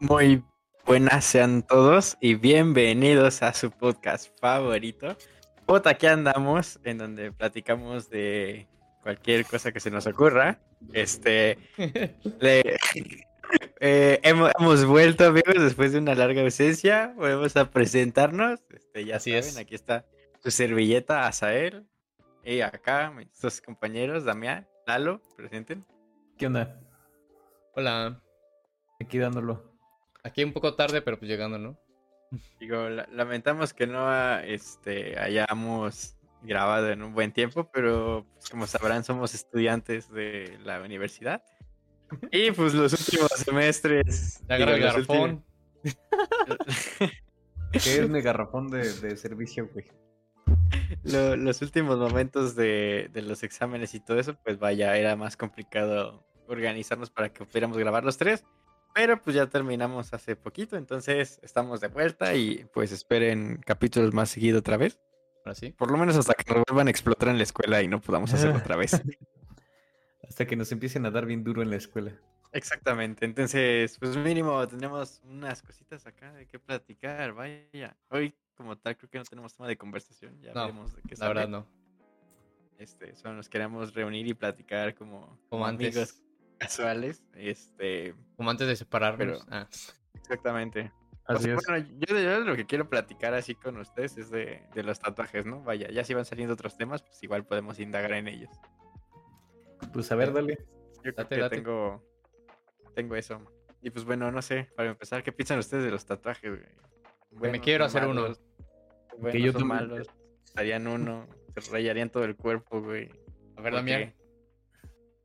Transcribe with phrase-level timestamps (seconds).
[0.00, 0.44] Muy
[0.84, 5.16] buenas sean todos y bienvenidos a su podcast favorito.
[5.66, 8.68] Puta, aquí andamos, en donde platicamos de
[9.02, 10.58] cualquier cosa que se nos ocurra.
[10.92, 11.58] Este,
[12.40, 12.76] le-
[13.80, 17.12] eh, hemos, hemos vuelto, amigos, después de una larga ausencia.
[17.16, 18.60] Volvemos a presentarnos.
[18.70, 19.56] Este, ya Así saben, es.
[19.56, 20.04] aquí está
[20.42, 21.86] su servilleta, Azael.
[22.44, 25.84] Y acá, mis dos compañeros, Damián, Lalo, presenten.
[26.38, 26.78] ¿Qué onda?
[27.74, 28.20] Hola.
[29.00, 29.75] Aquí dándolo.
[30.26, 31.78] Aquí un poco tarde, pero pues llegando, ¿no?
[32.58, 38.66] Digo, la- lamentamos que no este, hayamos grabado en un buen tiempo, pero pues, como
[38.66, 41.42] sabrán, somos estudiantes de la universidad.
[42.32, 44.42] Y pues los últimos semestres.
[44.48, 45.44] Ya agarra el garrafón.
[47.72, 49.86] ¿Qué es mi garrafón de, de servicio, güey?
[51.04, 55.36] lo- los últimos momentos de, de los exámenes y todo eso, pues vaya, era más
[55.36, 58.44] complicado organizarnos para que pudiéramos grabar los tres.
[58.96, 64.30] Pero pues ya terminamos hace poquito, entonces estamos de vuelta y pues esperen capítulos más
[64.30, 64.98] seguido otra vez.
[65.44, 65.70] Ahora sí.
[65.72, 68.32] Por lo menos hasta que nos vuelvan a explotar en la escuela y no podamos
[68.32, 68.92] hacerlo otra vez.
[70.26, 72.18] Hasta que nos empiecen a dar bien duro en la escuela.
[72.52, 77.94] Exactamente, entonces, pues mínimo tenemos unas cositas acá de qué platicar, vaya.
[78.08, 81.16] Hoy, como tal, creo que no tenemos tema de conversación, ya No, veremos de qué
[81.16, 81.66] La verdad, no.
[82.78, 86.25] Este, solo nos queremos reunir y platicar como, Como amigos antes.
[86.58, 87.22] Casuales.
[87.34, 89.18] Este, Como antes de separarnos.
[89.44, 89.66] Pero- Ah,
[90.14, 90.92] exactamente.
[91.28, 91.64] O Así sea, es.
[91.66, 95.00] bueno, yo, de- yo lo que quiero platicar así con ustedes es de, de los
[95.00, 95.60] tatuajes, ¿no?
[95.62, 98.50] Vaya, ya si van saliendo otros temas, pues igual podemos indagar en ellos.
[99.92, 100.56] Pues a ver, dale.
[101.04, 101.56] Yo creo Date, que date.
[101.56, 102.04] tengo
[102.94, 103.42] tengo eso.
[103.82, 106.62] Y pues bueno, no sé, para empezar, ¿qué piensan ustedes de los tatuajes, güey?
[107.32, 108.22] Buenos quiero hacer uno.
[108.22, 108.40] malos,
[109.18, 110.08] Buenos yo también- malos.
[110.54, 113.10] Harían uno, se rayarían todo el cuerpo, güey.
[113.56, 114.14] A ver, ¿Por Damián.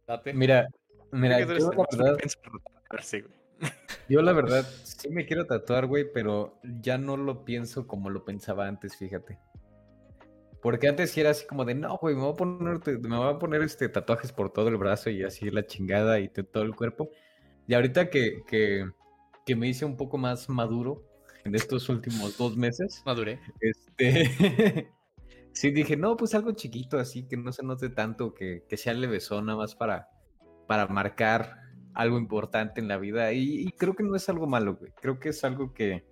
[0.08, 0.34] Date.
[0.34, 0.68] Mira,
[1.12, 2.18] mira, yo el la verdad,
[4.10, 8.26] yo la verdad sí me quiero tatuar, güey, pero ya no lo pienso como lo
[8.26, 9.40] pensaba antes, fíjate.
[10.62, 13.34] Porque antes sí era así como de, no, güey, me voy a poner, me voy
[13.34, 16.76] a poner este tatuajes por todo el brazo y así la chingada y todo el
[16.76, 17.10] cuerpo.
[17.68, 18.86] Y ahorita que, que,
[19.46, 21.04] que me hice un poco más maduro
[21.44, 23.40] en estos últimos dos meses, Maduré.
[23.60, 24.92] Este.
[25.54, 28.94] sí, dije, no, pues algo chiquito, así que no se note tanto, que, que sea
[28.94, 30.10] levesón, nada más para,
[30.68, 31.62] para marcar
[31.94, 33.34] algo importante en la vida.
[33.34, 34.92] Y, creo que no es algo malo, güey.
[35.02, 36.06] Creo que es algo que,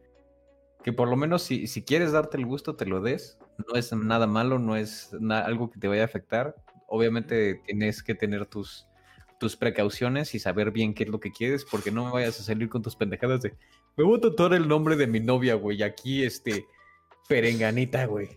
[0.84, 3.38] que por lo menos si, si quieres darte el gusto, te lo des.
[3.68, 6.56] No es nada malo, no es algo que te vaya a afectar.
[6.88, 8.88] Obviamente tienes que tener tus,
[9.40, 12.44] tus precauciones y saber bien qué es lo que quieres, porque no me vayas a
[12.44, 13.56] salir con tus pendejadas de,
[13.96, 16.66] me voy a tatuar el nombre de mi novia, güey, aquí, este,
[17.28, 18.30] perenganita, güey.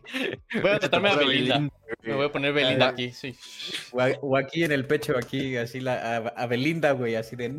[0.60, 1.58] Voy a tratarme a Belinda.
[1.58, 1.70] güey.
[2.02, 3.36] Me voy a poner Belinda aquí, sí.
[3.92, 7.36] O, a- o aquí en el pecho, aquí, así, la, a, a Belinda, güey, así
[7.36, 7.54] de,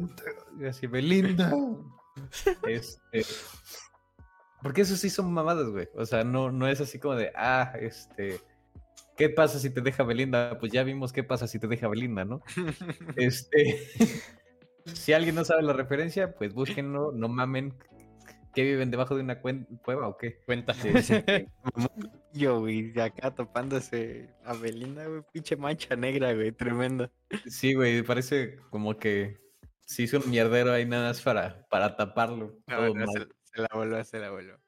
[0.67, 1.51] así, Belinda.
[2.67, 3.25] Este,
[4.61, 5.87] porque eso sí son mamadas, güey.
[5.95, 8.39] O sea, no, no es así como de, ah, este,
[9.17, 10.57] ¿qué pasa si te deja Belinda?
[10.59, 12.41] Pues ya vimos qué pasa si te deja Belinda, ¿no?
[13.15, 13.87] Este,
[14.93, 17.73] si alguien no sabe la referencia, pues búsquenlo, no mamen.
[18.53, 20.39] ¿Qué viven debajo de una cuen- cueva o qué?
[20.45, 20.73] Cuenta.
[22.33, 27.11] Yo, güey, de acá topándose a Belinda, güey, pinche mancha negra, güey, tremendo.
[27.47, 29.39] Sí, güey, parece como que
[29.85, 32.59] se hizo un mierdero ahí nada más para, para taparlo.
[32.67, 33.07] No, todo no, mal.
[33.13, 34.59] se, se la voló, se la voló.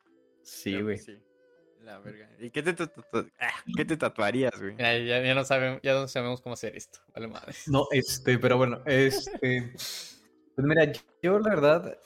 [0.44, 0.98] Sí, güey.
[0.98, 1.20] Sí.
[1.82, 2.28] La verga.
[2.40, 2.76] ¿Y qué te,
[3.40, 4.76] ah, ¿qué te tatuarías, güey?
[4.76, 7.00] Ya, ya, ya no sabemos, ya no sabemos cómo hacer esto.
[7.14, 7.54] Vale, madre.
[7.68, 9.72] No, este, pero bueno, este.
[10.56, 10.92] Pues mira,
[11.22, 12.00] yo la verdad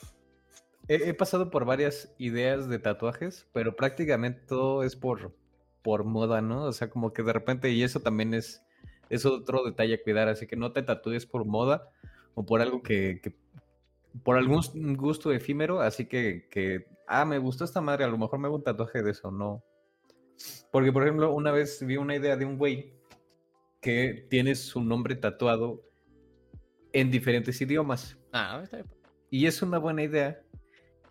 [0.90, 5.32] he, he pasado por varias ideas de tatuajes, pero prácticamente todo es por,
[5.82, 6.64] por moda, ¿no?
[6.64, 8.62] O sea, como que de repente, y eso también es,
[9.08, 11.88] es otro detalle a cuidar, así que no te tatúes por moda
[12.34, 13.34] o por algo que, que-
[14.24, 18.40] por algún gusto efímero, así que, que, ah, me gustó esta madre, a lo mejor
[18.40, 19.62] me hago un tatuaje de eso, no.
[20.72, 22.92] Porque, por ejemplo, una vez vi una idea de un güey
[23.80, 25.82] que tiene su nombre tatuado
[26.92, 28.18] en diferentes idiomas.
[28.32, 28.88] Ah, está bien.
[29.30, 30.42] Y es una buena idea,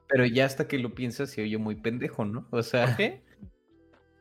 [0.10, 2.48] pero ya hasta que lo piensas se oye muy pendejo, ¿no?
[2.52, 3.22] O sea, ¿Por qué?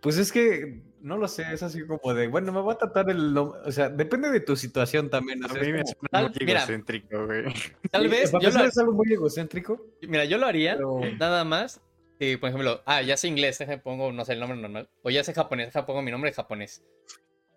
[0.00, 3.10] pues es que, no lo sé, es así como de, bueno, me voy a tatuar
[3.10, 5.42] el nombre, o sea, depende de tu situación también.
[5.42, 6.58] o A sea, mí es me como- suena Tal- muy mira.
[6.60, 7.44] egocéntrico, güey.
[7.90, 11.80] Tal vez yo lo, es algo muy egocéntrico, mira, yo lo haría pero nada más
[12.18, 14.88] que, por ejemplo, ah, ya sé inglés, déjame pongo, no sé, el nombre normal.
[15.02, 16.84] O ya sé japonés, déjame pongo mi nombre japonés.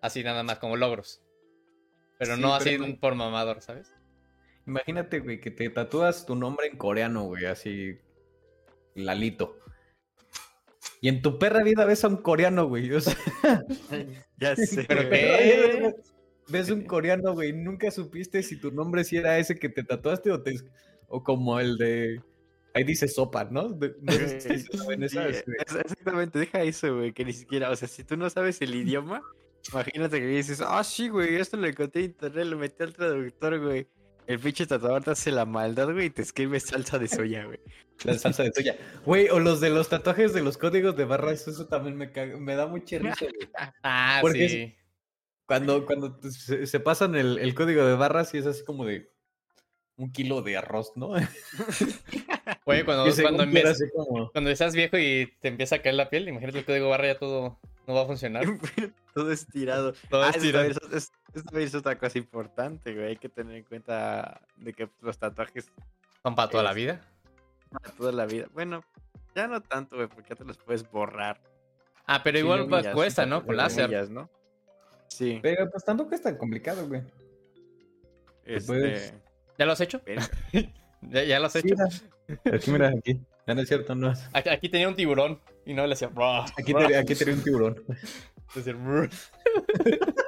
[0.00, 1.20] Así nada más, como logros.
[2.18, 3.92] Pero Sí, no pero así no- por mamador, ¿sabes?
[4.66, 7.98] imagínate, güey, que te tatúas tu nombre en coreano, güey, así,
[8.94, 9.58] Lalito.
[11.00, 13.16] Y en tu perra vida ves a un coreano, güey, o sea...
[14.38, 14.84] Ya sé.
[14.88, 15.94] Pero qué-
[16.48, 20.30] Ves un coreano, güey, nunca supiste si tu nombre sí era ese que te tatuaste
[20.32, 20.54] o, te,
[21.08, 22.20] o como el de
[22.74, 23.68] ahí dice sopa, ¿no?
[23.68, 24.66] De- no sé si
[25.08, 25.18] Sí,
[25.60, 29.22] exactamente, deja eso, güey, que ni siquiera, o sea, si tú no sabes el idioma,
[29.72, 33.60] imagínate que dices, ah, sí, güey, esto lo encontré en internet, lo metí al traductor,
[33.60, 33.86] güey.
[34.26, 37.58] El pinche tatuador te hace la maldad, güey, y te escribe salsa de soya, güey.
[38.04, 38.76] La salsa de soya.
[39.04, 42.38] Güey, o los de los tatuajes de los códigos de barras, eso también me caga-
[42.38, 43.48] me da mucha risa, güey.
[43.82, 44.74] Ah, Porque sí.
[45.46, 49.10] Cuando, cuando se, se pasan el, el código de barras y es así como de
[49.96, 51.10] un kilo de arroz, ¿no?
[52.64, 54.30] Oye, cuando, cuando, así como...
[54.30, 57.18] cuando estás viejo y te empieza a caer la piel, imagínate el código barra ya
[57.18, 58.44] todo no va a funcionar.
[59.14, 59.92] Todo estirado.
[60.10, 60.70] Todo Ah, estirado.
[60.70, 61.12] también es-
[61.54, 63.06] es- otra cosa importante, güey.
[63.08, 65.70] Hay que tener en cuenta de que los tatuajes
[66.22, 67.00] Son para toda la vida.
[67.70, 68.46] para toda la vida.
[68.52, 68.84] Bueno,
[69.34, 71.40] ya no tanto, güey, porque ya te los puedes borrar.
[72.06, 73.44] Ah, pero igual cuesta, ¿no?
[73.46, 73.86] Con láser.
[73.86, 74.28] humillas, ¿no?
[75.08, 75.38] Sí.
[75.42, 77.02] Pero pues tampoco es tan complicado, güey.
[78.44, 79.14] Este, puedes-
[79.58, 80.00] ¿Ya lo has hecho?
[81.02, 81.74] ¿Ya, ya lo has Sí, hecho?
[81.76, 82.56] mira.
[82.56, 83.20] Aquí, mira, aquí.
[83.46, 84.10] Ah, no es cierto, no.
[84.12, 86.08] es- Aquí, aquí tenía un tiburón y no le hacía.
[86.08, 87.82] "Bra, Aquí, bra", te- aquí tenía un tiburón.
[88.54, 89.10] decía.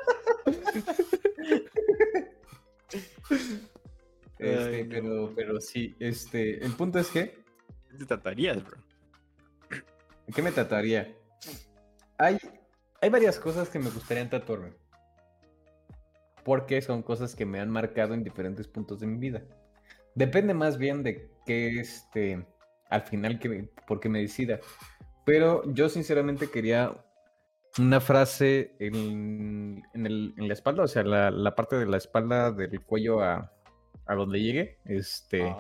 [4.38, 4.88] Este, Ay, no.
[4.90, 7.38] pero, pero sí, este, el punto es que,
[7.90, 8.76] ¿Qué te tatuarías, bro?
[10.34, 11.14] ¿qué me tatuaría?
[12.18, 12.36] Hay,
[13.00, 14.72] hay varias cosas que me gustaría tatuarme.
[16.44, 19.42] Porque son cosas que me han marcado en diferentes puntos de mi vida.
[20.14, 22.44] Depende más bien de qué, este,
[22.90, 24.60] al final, que, me- por qué me decida.
[25.24, 26.92] Pero yo sinceramente quería
[27.78, 31.96] una frase en, en el- en la espalda, o sea, la, la parte de la
[31.96, 33.50] espalda del cuello a,
[34.06, 34.78] a donde llegue.
[34.84, 35.54] Este,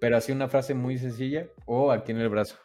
[0.00, 2.56] pero así una frase muy sencilla o aquí en el brazo.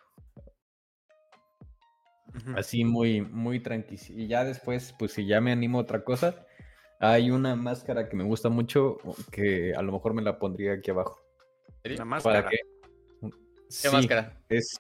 [2.56, 3.96] Así muy, muy tranqui.
[4.10, 6.46] Y ya después, pues si ya me animo a otra cosa,
[7.00, 8.98] hay una máscara que me gusta mucho
[9.32, 11.20] que a lo mejor me la pondría aquí abajo.
[11.84, 12.40] La máscara.
[12.44, 12.58] ¿Para qué?
[13.22, 13.30] ¿Qué
[13.70, 14.42] Sí, máscara?
[14.50, 14.80] Es,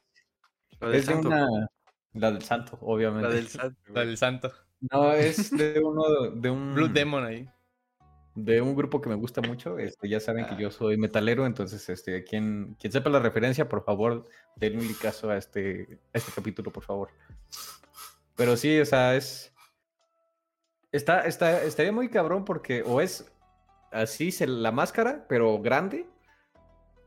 [0.87, 1.27] del es de santo.
[1.27, 1.47] una...
[2.13, 3.27] La del santo, obviamente.
[3.27, 3.79] La del santo.
[3.87, 4.07] La güey.
[4.07, 4.51] del santo.
[4.91, 6.03] No, es de uno
[6.35, 6.75] de un...
[6.75, 7.49] Blue Demon ahí.
[8.35, 9.77] de un grupo que me gusta mucho.
[9.79, 10.59] Este, ya saben que Ah.
[10.59, 14.25] yo soy metalero, entonces, este, quien, quien sepa la referencia, por favor,
[14.55, 17.09] denle un caso a este, a este capítulo, por favor.
[18.35, 19.53] Pero sí, o sea, es.
[20.91, 23.31] Está, está, estaría muy cabrón porque o es
[23.91, 26.05] así se- la máscara, pero grande,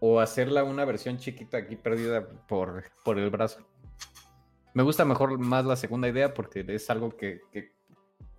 [0.08, 3.66] o hacerla una versión chiquita aquí perdida por, por el brazo.
[4.74, 7.72] Me gusta mejor más la segunda idea porque es algo que, que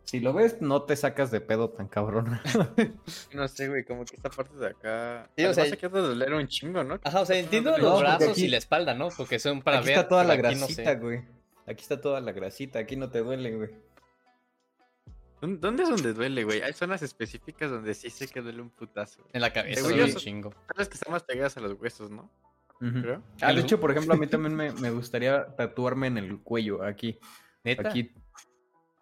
[0.03, 2.39] si lo ves, no te sacas de pedo tan cabrón.
[3.33, 5.29] No sé, güey, como que esta parte de acá.
[5.35, 6.99] Sí, o sea, aquí te doler un chingo, ¿no?
[7.03, 9.09] Ajá, o sea, entiendo No, los brazos aquí- y la espalda, ¿no?
[9.17, 9.97] Porque son para aquí ver.
[9.97, 10.95] está toda la aquí no grasita, sé.
[10.95, 11.21] güey.
[11.65, 13.69] Aquí está toda la grasita, aquí no te duele, güey.
[15.41, 16.61] ¿Dónde es donde duele, güey?
[16.61, 19.27] Hay zonas específicas donde sí sé que duele un putazo.
[19.33, 20.53] En la cabeza, un so- chingo.
[20.73, 22.29] Sabes que están más pegadas a los huesos, ¿no?
[22.79, 23.23] Creo.
[23.41, 23.61] Ah, de Ujú.
[23.65, 27.19] hecho, por ejemplo, a mí también me, me gustaría tatuarme en el cuello, aquí.
[27.63, 27.89] ¿Neta?
[27.89, 28.11] Aquí.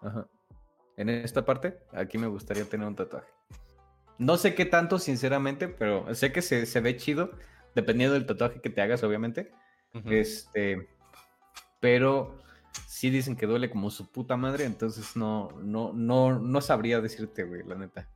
[0.01, 0.27] Ajá.
[0.97, 3.27] En esta parte, aquí me gustaría tener un tatuaje.
[4.17, 7.31] No sé qué tanto, sinceramente, pero sé que se, se ve chido,
[7.75, 9.51] dependiendo del tatuaje que te hagas, obviamente.
[10.05, 10.87] Este.
[11.81, 12.37] Pero
[13.05, 17.43] sí dicen que duele como su puta madre, entonces no, no, no, no sabría decirte,
[17.43, 18.09] güey, la neta.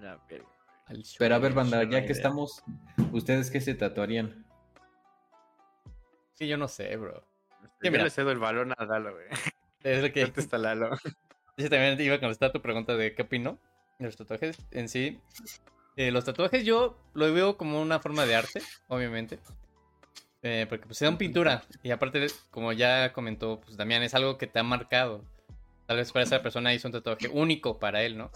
[0.00, 0.48] La verga.
[0.86, 2.62] Al Pero a ver, banda, ya que estamos,
[3.12, 4.46] ¿ustedes qué se tatuarían?
[6.34, 7.26] Sí, yo no sé, bro.
[7.82, 8.04] Yo mira.
[8.04, 9.26] le cedo el balón a Lalo, güey.
[9.82, 10.22] Es lo que.
[10.26, 10.90] Contesta Lalo.
[11.56, 13.58] Yo también iba a contestar tu pregunta de qué opino
[13.98, 15.20] de los tatuajes en sí.
[15.96, 19.40] Eh, los tatuajes yo lo veo como una forma de arte, obviamente.
[20.42, 21.64] Eh, porque pues son pintura.
[21.82, 25.24] Y aparte, como ya comentó, pues Damián, es algo que te ha marcado.
[25.86, 28.30] Tal vez para esa persona hizo un tatuaje único para él, ¿no?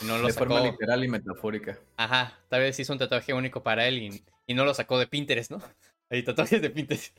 [0.00, 0.46] Y no lo de sacó.
[0.46, 1.78] forma literal y metafórica.
[1.96, 5.06] Ajá, tal vez hizo un tatuaje único para él y, y no lo sacó de
[5.08, 5.58] Pinterest, ¿no?
[6.10, 7.16] Hay tatuajes de Pinterest.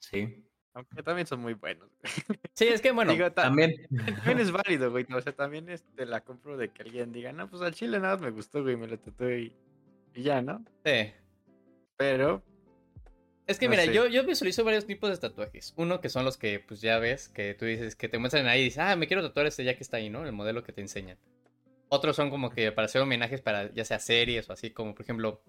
[0.00, 0.44] Sí.
[0.74, 1.88] Aunque también son muy buenos.
[2.00, 2.12] güey.
[2.54, 3.12] Sí, es que bueno.
[3.12, 3.74] Digo, También.
[4.16, 5.06] también es válido, güey.
[5.12, 8.14] O sea, también este, la compro de que alguien diga, no, pues al chile nada
[8.14, 9.56] más me gustó, güey, me lo tatué y,
[10.14, 10.64] y ya, ¿no?
[10.84, 11.12] sí.
[11.96, 12.42] Pero,
[13.48, 13.92] Es que No mira, sé.
[13.94, 15.72] yo, yo visualizo varios tipos de tatuajes.
[15.76, 18.60] Uno que son los que pues ya ves, que tú dices, que te muestran ahí
[18.60, 20.24] y dices, ah, me quiero tatuar este ya que está ahí, ¿no?
[20.24, 21.18] El modelo que te enseñan.
[21.88, 25.02] Otros son como que para hacer homenajes para ya sea series o así, como por
[25.02, 25.42] ejemplo,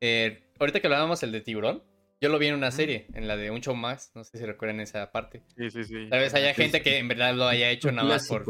[0.00, 1.82] eh, ahorita que hablábamos el de tiburón,
[2.20, 4.44] yo lo vi en una serie, en la de un show más, no sé si
[4.44, 5.42] recuerdan esa parte.
[5.56, 6.06] sí, sí, sí.
[6.08, 6.84] Tal vez haya Sí, gente sí.
[6.84, 8.44] que en verdad lo haya hecho nada más por,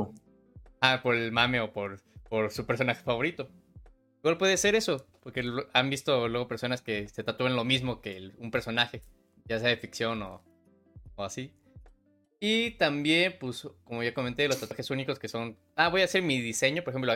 [0.83, 3.49] ah, por el mame o por, por su personaje favorito.
[4.19, 5.43] Igual puede ser eso, porque
[5.75, 9.03] han visto luego personas que se tatúan lo mismo que el- un personaje,
[9.45, 10.43] ya sea de ficción o,
[11.17, 11.53] o así.
[12.41, 16.23] Y también, pues, como ya comenté, los tatuajes únicos que son, ah, voy a hacer
[16.23, 17.13] mi diseño, por ejemplo,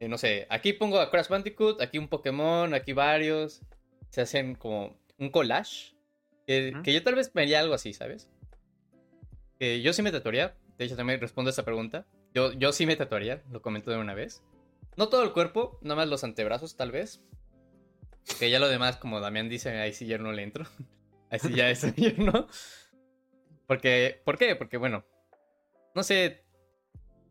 [0.00, 3.60] eh, no sé, aquí pongo a Crash Bandicoot, aquí un Pokémon, aquí varios.
[4.10, 5.94] se hacen como un collage.
[6.46, 8.28] Que yo tal vez me haría algo así, ¿sabes?
[9.58, 10.56] Que yo sí me tatuaría.
[10.78, 12.06] De hecho, también respondo a esta pregunta.
[12.34, 14.42] Yo, yo sí me tatuaría, lo comento de una vez.
[14.96, 17.20] No todo el cuerpo, nada más los antebrazos, tal vez.
[18.38, 20.66] Que ya lo demás, como Damián dice, ahí sí yo no le entro.
[21.30, 22.46] Ahí sí ya eso yo no.
[23.66, 24.54] Porque, ¿por qué?
[24.54, 25.04] Porque, bueno,
[25.94, 26.44] no sé.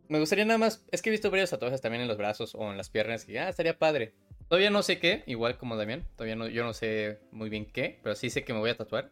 [0.10, 0.86] Me gustaría nada más.
[0.92, 3.30] Es que he visto varios tatuajes también en los brazos o en las piernas.
[3.30, 4.14] Y ah, estaría padre.
[4.50, 6.06] Todavía no sé qué, igual como Damián.
[6.16, 8.78] Todavía no, yo no sé muy bien qué, pero sí sé que me voy a
[8.78, 9.12] tatuar.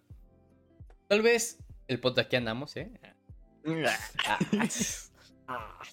[1.08, 2.92] Tal vez el pot de aquí andamos, ¿eh?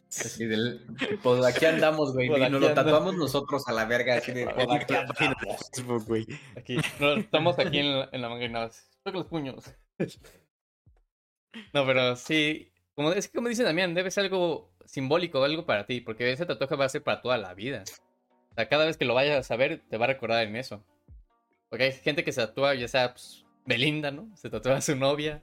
[0.08, 0.86] Así del,
[1.22, 2.28] pues aquí andamos, güey.
[2.38, 5.70] Y aquí nos lo tatuamos nosotros a la verga, así de, pues aquí andamos.
[5.74, 6.26] Facebook, güey.
[6.56, 8.88] Aquí, no, estamos aquí en la, en la manga y nada más.
[9.04, 9.64] Toca los puños.
[11.72, 12.72] No, pero sí.
[12.94, 16.46] Como, es que como dice Damián, debe ser algo simbólico, algo para ti, porque ese
[16.46, 17.84] tatuaje va a ser para toda la vida.
[18.50, 20.82] O sea, cada vez que lo vayas a ver, te va a recordar en eso.
[21.68, 24.28] Porque hay gente que se tatúa, ya sea pues, Belinda, ¿no?
[24.36, 25.42] Se tatúa a su novia,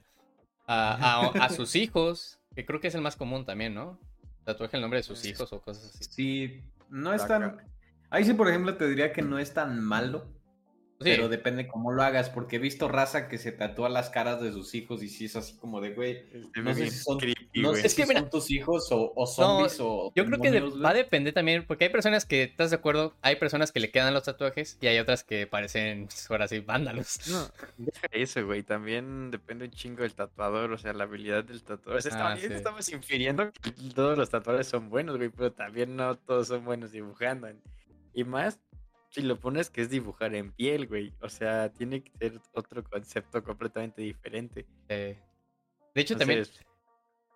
[0.66, 4.00] a, a- a sus hijos, que creo que es el más común también, ¿no?
[4.44, 6.04] Tatuaje el nombre de sus hijos o cosas así.
[6.10, 7.58] Sí, no es tan...
[8.08, 10.32] Ahí sí, por ejemplo, te diría que no es tan malo,
[10.98, 14.40] Sí, pero depende cómo lo hagas, porque he visto raza que se tatúa las caras
[14.40, 17.18] de sus hijos y sí es así como de, güey, No sé si son-
[17.62, 17.80] no güey.
[17.80, 20.12] sé Es que mira- son tus hijos o, o zombies o...
[20.14, 23.14] Yo creo que de- va a depender también, porque hay personas que, ¿estás de acuerdo?
[23.22, 27.28] Hay personas que le quedan los tatuajes y hay otras que parecen, ahora sí, vándalos.
[27.28, 27.48] No,
[28.10, 28.62] eso, güey.
[28.62, 31.98] También depende un chingo del tatuador, o sea, la habilidad del tatuador.
[31.98, 32.54] O sea, Ah, también sí.
[32.56, 36.92] estamos infiriendo que todos los tatuadores son buenos, güey, pero también no todos son buenos
[36.92, 37.48] dibujando.
[38.14, 38.58] Y más,
[39.10, 41.12] si lo pones que es dibujar en piel, güey.
[41.20, 44.66] O sea, tiene que ser otro concepto completamente diferente.
[44.88, 45.18] Eh,
[45.94, 46.44] de hecho, también,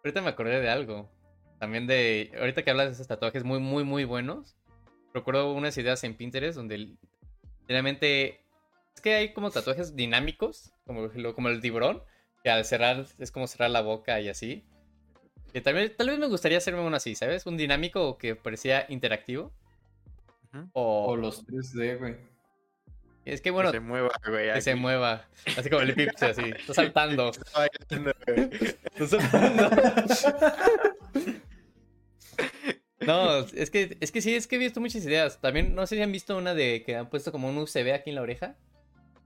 [0.03, 1.11] ahorita me acordé de algo.
[1.59, 4.57] También de, ahorita que hablas de esos tatuajes muy, muy, muy buenos.
[5.13, 6.95] Recuerdo unas ideas en Pinterest donde
[7.69, 8.41] realmente
[8.95, 12.03] es que hay como tatuajes dinámicos, como, como el tiburón,
[12.43, 14.65] que al cerrar es como cerrar la boca y así.
[15.53, 17.45] Que también, tal vez me gustaría hacerme uno así, ¿sabes?
[17.45, 19.53] Un dinámico que parecía interactivo.
[20.73, 22.30] O, O los 3D, güey.
[23.25, 24.53] Es que bueno, que se mueva, güey.
[24.53, 25.27] que se mueva.
[25.57, 26.43] Así como el Eclipse, así.
[26.43, 27.31] Está saltando.
[27.31, 28.51] Está bailando, güey.
[28.95, 29.71] Está saltando.
[33.01, 35.41] No, es que, es que sí, es que he visto muchas ideas.
[35.41, 38.11] También, no sé si han visto una de que han puesto como un USB aquí
[38.11, 38.57] en la oreja.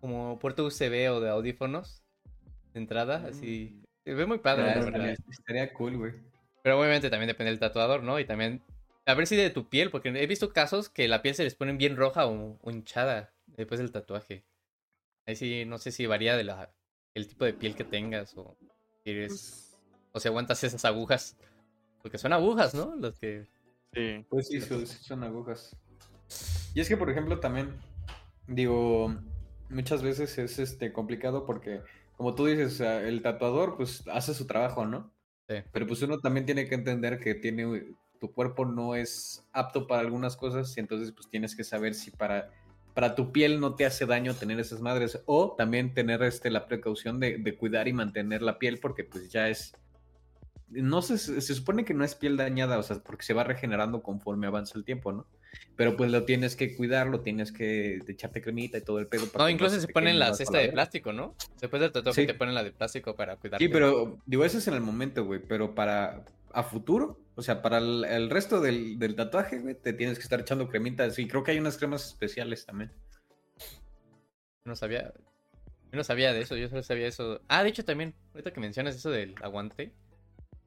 [0.00, 2.02] Como puerto USB o de audífonos.
[2.72, 3.80] De entrada, así.
[4.04, 5.16] Se ve muy padre, Ah, la estaría, verdad.
[5.30, 6.12] estaría cool, güey.
[6.62, 8.18] Pero obviamente también depende del tatuador, ¿no?
[8.20, 8.62] Y también.
[9.06, 11.54] A ver si de tu piel, porque he visto casos que la piel se les
[11.54, 14.44] pone bien roja o, o hinchada después del tatuaje.
[15.26, 16.72] Ahí sí, no sé si varía de la,
[17.14, 18.56] el tipo de piel que tengas o
[19.02, 19.78] si eres,
[20.12, 21.36] o si aguantas esas agujas.
[22.02, 22.94] Porque son agujas, ¿no?
[22.96, 23.46] Los que.
[23.94, 24.24] Sí.
[24.28, 25.76] Pues sí, son, sí son agujas.
[26.74, 27.78] Y es que, por ejemplo, también,
[28.46, 29.14] digo,
[29.70, 31.80] muchas veces es este complicado porque,
[32.16, 35.12] como tú dices, o sea, el tatuador pues hace su trabajo, ¿no?
[35.48, 35.56] Sí.
[35.72, 40.00] Pero pues uno también tiene que entender que tiene, tu cuerpo no es apto para
[40.00, 42.50] algunas cosas y entonces pues tienes que saber si para,
[42.94, 46.66] para tu piel no te hace daño tener esas madres o también tener este, la
[46.66, 49.72] precaución de, de cuidar y mantener la piel porque pues ya es...
[50.70, 53.44] No sé, se, se supone que no es piel dañada, o sea, porque se va
[53.44, 55.26] regenerando conforme avanza el tiempo, ¿no?
[55.76, 59.26] Pero pues lo tienes que cuidar, lo tienes que echarte cremita y todo el pedo.
[59.26, 61.34] para No, incluso se ponen la cesta de plástico, ¿no?
[61.60, 62.26] Después del tatuaje Sí.
[62.26, 63.60] te ponen la de plástico para cuidar.
[63.60, 65.40] Sí, pero digo, eso es en el momento, güey.
[65.46, 66.24] Pero para
[66.54, 70.22] a futuro, o sea, para el, el resto del, del tatuaje, güey, te tienes que
[70.22, 71.18] estar echando cremitas.
[71.18, 72.92] Y creo que hay unas cremas especiales también.
[74.64, 75.12] No sabía.
[75.92, 77.40] Yo no sabía de eso, yo solo sabía eso.
[77.48, 79.92] Ah, de hecho también, ahorita que mencionas eso del aguante.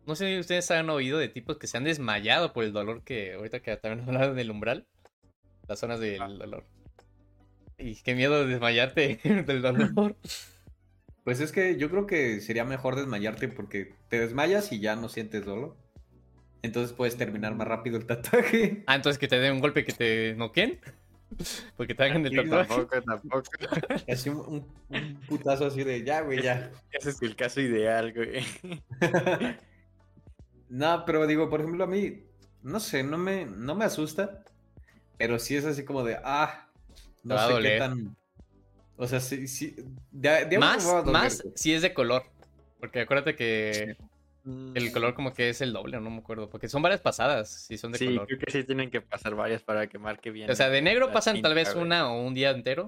[0.05, 3.03] No sé si ustedes han oído de tipos que se han desmayado por el dolor
[3.03, 4.85] que ahorita que también hablaron del umbral.
[5.67, 6.29] Las zonas del Ah.
[6.29, 6.65] dolor.
[7.77, 10.15] Y qué miedo de desmayarte del dolor.
[11.27, 15.09] Pues es que yo creo que sería mejor desmayarte porque te desmayas y ya no
[15.09, 15.75] sientes dolor.
[16.61, 18.85] Entonces puedes terminar más rápido el tatuaje.
[18.87, 20.79] Ah, entonces que te den un golpe que te noquen.
[21.75, 22.69] Porque te hagan el tatuaje.
[22.69, 23.43] tampoco, tampoco.
[24.09, 26.71] Así un, un- un putazo así de ya, güey, ya.
[26.93, 28.45] Ese es el caso ideal, güey.
[30.69, 32.23] no, pero digo, por ejemplo, a mí,
[32.63, 34.45] no sé, no me, no me asusta.
[35.17, 36.69] Pero sí es así como de, ah,
[37.23, 37.73] no sé doler.
[37.73, 38.15] qué tan.
[38.97, 39.75] O sea, sí, sí.
[40.11, 42.23] De, de Más, más si es de color.
[42.79, 43.95] Porque acuérdate que
[44.75, 46.49] el color como que es el doble, no me acuerdo.
[46.49, 48.27] Porque son varias pasadas, si son de Sí, color.
[48.27, 50.49] creo que sí tienen que pasar varias para que marque bien.
[50.49, 52.87] O sea, de negro pasan tal vez una o un día entero.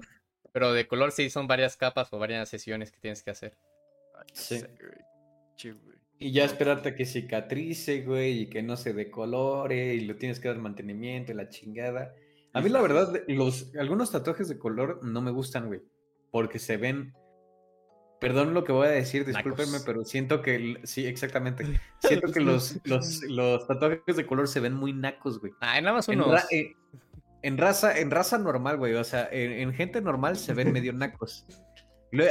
[0.52, 3.56] Pero de color sí son varias capas o varias sesiones que tienes que hacer.
[4.32, 4.60] Sí.
[5.56, 5.72] Sí.
[6.18, 10.40] Y ya esperarte a que cicatrice, güey, y que no se decolore, y lo tienes
[10.40, 12.14] que dar mantenimiento y la chingada.
[12.52, 15.80] A mí, la verdad, los, algunos tatuajes de color no me gustan, güey.
[16.30, 17.14] Porque se ven.
[18.20, 19.86] Perdón lo que voy a decir, discúlpenme, Nacos.
[19.86, 20.78] pero siento que.
[20.84, 21.64] Sí, exactamente.
[22.00, 25.52] Siento que los, los, los tatuajes de color se ven muy nacos, güey.
[25.60, 26.32] Ay, nada más En, unos.
[26.34, 26.74] ra- eh,
[27.42, 28.94] en raza, en raza normal, güey.
[28.94, 31.46] O sea, en, en gente normal se ven medio nacos.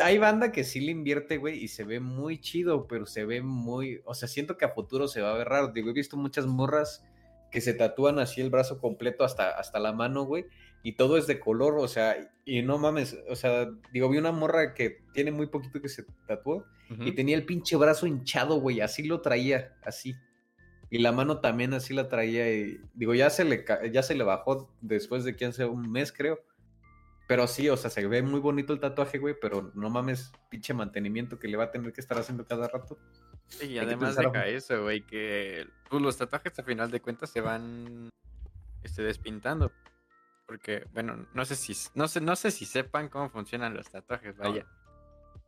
[0.04, 3.42] Hay banda que sí le invierte, güey, y se ve muy chido, pero se ve
[3.42, 4.02] muy.
[4.06, 5.70] O sea, siento que a futuro se va a ver raro.
[5.70, 7.04] Digo, he visto muchas morras
[7.50, 10.46] que se tatúan así el brazo completo hasta, hasta la mano, güey,
[10.84, 14.32] y todo es de color, o sea, y no mames, o sea, digo, vi una
[14.32, 16.66] morra que tiene muy poquito que se tatuó
[17.02, 20.16] y tenía el pinche brazo hinchado, güey, así lo traía, así.
[20.90, 24.24] Y la mano también así la traía y digo, ya se le ya se le
[24.24, 26.40] bajó después de que hace un mes, creo.
[27.28, 30.74] Pero sí, o sea, se ve muy bonito el tatuaje, güey, pero no mames, pinche
[30.74, 32.98] mantenimiento que le va a tener que estar haciendo cada rato.
[33.50, 37.42] Sí, y además deja eso, güey, que pues, los tatuajes al final de cuentas se
[37.42, 38.10] van
[38.82, 39.72] este, despintando.
[40.50, 44.36] Porque, bueno, no sé si no sé, no sé si sepan cómo funcionan los tatuajes,
[44.36, 44.66] vaya.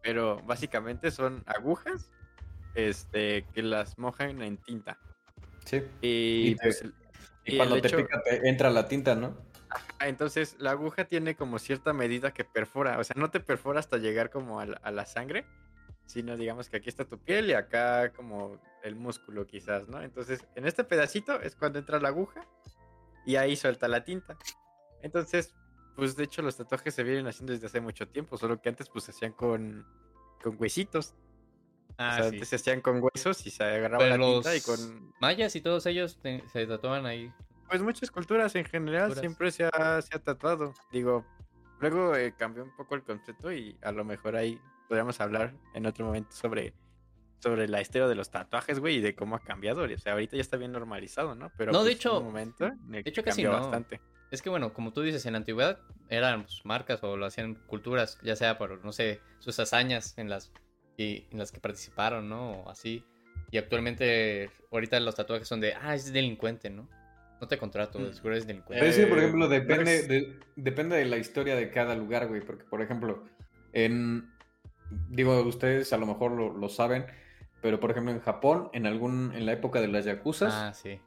[0.03, 2.12] Pero básicamente son agujas
[2.75, 5.00] este, que las mojan en tinta.
[5.65, 5.77] Sí.
[6.01, 6.93] Y, Y te- pues, el-
[7.43, 9.36] Y, Y cuando te hecho- pica te entra la tinta, ¿no?
[9.98, 13.79] Ah, Entonces la aguja tiene como cierta medida que perfora, o sea, no te perfora
[13.79, 15.48] hasta llegar como a la, a la sangre,
[16.05, 20.00] sino digamos que aquí está tu piel y acá como el músculo quizás, ¿no?
[20.03, 22.46] Entonces en este pedacito es cuando entra la aguja
[23.25, 24.38] y ahí suelta la tinta.
[25.03, 25.53] Entonces,
[25.96, 28.89] pues de hecho los tatuajes se vienen haciendo desde hace mucho tiempo, solo que antes
[28.89, 29.86] pues se hacían con,
[30.41, 31.13] con huesitos.
[31.98, 32.36] Ah, o sea, sí.
[32.36, 35.13] antes se hacían con huesos y se agarraba Pero la tinta y con...
[35.20, 37.31] mayas y todos ellos te- se tatuaban ahí.
[37.70, 39.20] Pues muchas culturas en general Culturas.
[39.20, 40.74] siempre se ha, se ha tatuado.
[40.91, 41.25] Digo,
[41.79, 45.85] luego eh, cambió un poco el concepto y a lo mejor ahí podríamos hablar en
[45.85, 46.74] otro momento sobre,
[47.40, 49.83] sobre la historia de los tatuajes, güey, y de cómo ha cambiado.
[49.83, 51.51] O sea, ahorita ya está bien normalizado, ¿no?
[51.57, 53.51] Pero No, de pues, hecho- hubo un momento en el de hecho casi no.
[53.51, 54.01] bastante.
[54.31, 57.55] Es que bueno, como tú dices, en la antigüedad eran pues, marcas o lo hacían
[57.67, 60.51] culturas, ya sea por, no sé, sus hazañas en las,
[60.98, 62.51] y, en las que participaron, ¿no?
[62.61, 63.03] O así.
[63.51, 66.87] Y actualmente, ahorita los tatuajes son de, ah, es delincuente, ¿no?
[67.41, 68.13] No te contrato, Mm.
[68.13, 68.87] seguro eres Pero delincuente.
[68.89, 72.39] es que, por Eh, ejemplo, depende, de, depende de la historia de cada lugar, güey.
[72.41, 73.25] Porque, por ejemplo,
[73.74, 74.31] en.
[75.09, 77.05] Digo, ustedes a lo mejor lo, lo saben,
[77.61, 81.00] pero por ejemplo, en Japón, en algún en la época de las yakuzas, Ah, sí.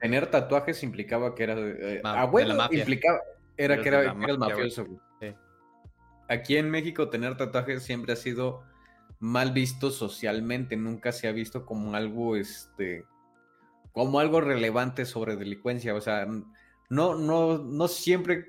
[0.00, 1.54] Tener tatuajes implicaba que era.
[1.58, 2.78] eh, Ma- a de huevo la mafia.
[2.80, 3.18] implicaba.
[3.56, 4.98] Era que era, que mafia, mafioso, güey.
[5.20, 5.34] Sí.
[6.28, 8.62] Aquí en México, tener tatuajes siempre ha sido
[9.20, 10.76] mal visto socialmente.
[10.76, 13.04] Nunca se ha visto como algo, este.
[13.92, 15.94] Como algo relevante sobre delincuencia.
[15.94, 16.26] O sea,
[16.90, 18.46] no, no, no siempre.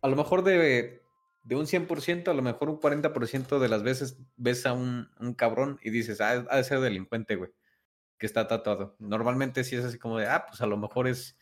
[0.00, 1.02] A lo mejor de,
[1.44, 5.34] de un 100%, a lo mejor un 40% de las veces ves a un, un
[5.34, 7.50] cabrón y dices, ah, ha de ser delincuente, güey.
[8.22, 8.94] Que está tatuado.
[9.00, 11.36] Normalmente sí es así como de, ah, pues a lo mejor es.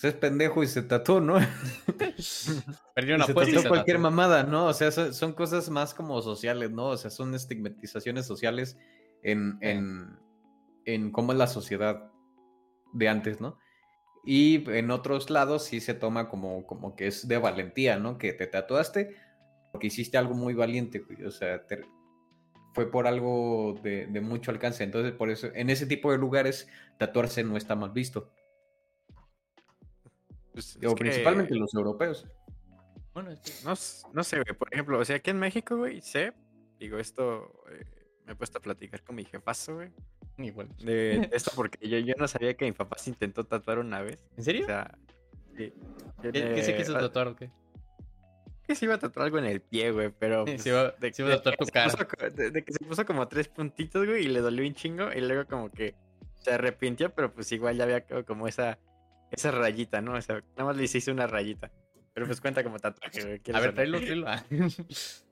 [0.00, 1.36] pues es pendejo y se tatuó, ¿no?
[2.94, 4.10] Perdió Y una se y se cualquier tatuó.
[4.10, 4.66] mamada, ¿no?
[4.66, 6.86] O sea, son, cosas más como sociales, ¿no?
[6.86, 8.78] O sea, son estigmatizaciones sociales
[9.22, 10.18] en, en,
[10.86, 12.10] en cómo es la sociedad
[12.94, 13.58] de antes, ¿no?
[14.24, 18.16] Y en otros lados sí se toma como, como que es de valentía, ¿no?
[18.18, 19.14] Que te tatuaste
[19.72, 21.24] porque hiciste algo muy valiente, güey.
[21.24, 21.84] O sea, te-
[22.76, 24.84] fue por algo de, de mucho alcance.
[24.84, 28.30] Entonces, por eso, en ese tipo de lugares, tatuarse no está mal visto.
[30.52, 32.26] Pues, O que- principalmente los europeos.
[33.14, 33.72] Bueno, es que- No,
[34.12, 34.54] no sé, güey.
[34.58, 36.34] Por ejemplo, o sea, aquí en México, güey, sé,
[36.78, 37.84] digo, esto eh,
[38.26, 39.90] me he puesto a platicar con mi jefazo, güey.
[40.36, 40.68] igual.
[40.84, 44.02] De de esto porque yo, yo no sabía que mi papá se intentó tatuar una
[44.02, 44.18] vez.
[44.36, 44.64] ¿En serio?
[44.64, 44.98] O sea,
[45.56, 45.72] sí.
[46.20, 47.50] ¿Qué, qué se quiso Eh, tatuar o qué?
[48.66, 50.44] Que se iba a tatuar algo en el pie, güey, pero.
[50.44, 51.90] Pues, se iba- se iba a tatuar tu cara.
[51.90, 55.12] puso de, de que se puso como tres puntitos, güey, y le dolió un chingo.
[55.12, 55.94] Y luego, como que
[56.40, 58.78] se arrepintió, pero pues igual ya había como esa,
[59.30, 60.14] esa rayita, ¿no?
[60.14, 61.70] O sea, nada más le hice una rayita.
[62.12, 63.34] Pero pues cuenta como tatuaje, güey.
[63.36, 64.26] A ¿quieres ver, tráelo, tráelo.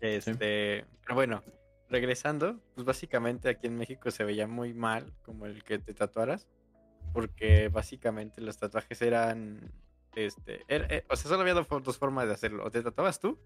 [0.00, 1.42] Este, pero bueno,
[1.88, 6.46] regresando, pues básicamente aquí en México se veía muy mal como el que te tatuaras,
[7.12, 9.70] porque básicamente los tatuajes eran,
[10.16, 13.20] este, eh, o sea, solo había dos, fo- dos formas de hacerlo, o te tatuabas
[13.20, 13.38] tú,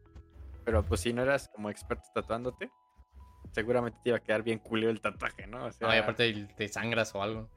[0.65, 2.71] pero pues si no eras como experto tatuándote,
[3.53, 5.65] seguramente te iba a quedar bien culero el tatuaje, ¿no?
[5.67, 7.49] O sea, No, y aparte te sangras o algo.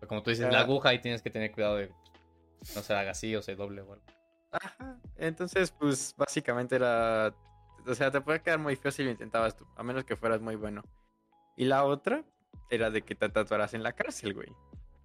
[0.00, 1.92] Pero como tú dices, la aguja ahí tienes que tener cuidado de
[2.74, 4.04] no se haga así o se doble o algo.
[4.50, 4.96] Ajá.
[5.16, 7.34] Entonces, pues básicamente era.
[7.86, 10.40] O sea, te puede quedar muy feo si lo intentabas tú, a menos que fueras
[10.40, 10.82] muy bueno.
[11.56, 12.24] Y la otra
[12.70, 14.48] era de que te tatuaras en la cárcel, güey.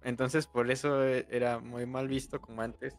[0.02, 2.96] Entonces, por eso eh, era muy mal visto, como antes,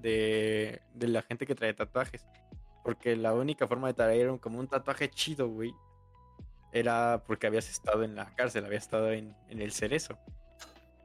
[0.00, 2.24] de, de la gente que traía tatuajes.
[2.84, 5.74] Porque la única forma de traer un- como un tatuaje chido, güey,
[6.72, 10.18] era porque habías estado en la cárcel, habías estado en, en el cerezo.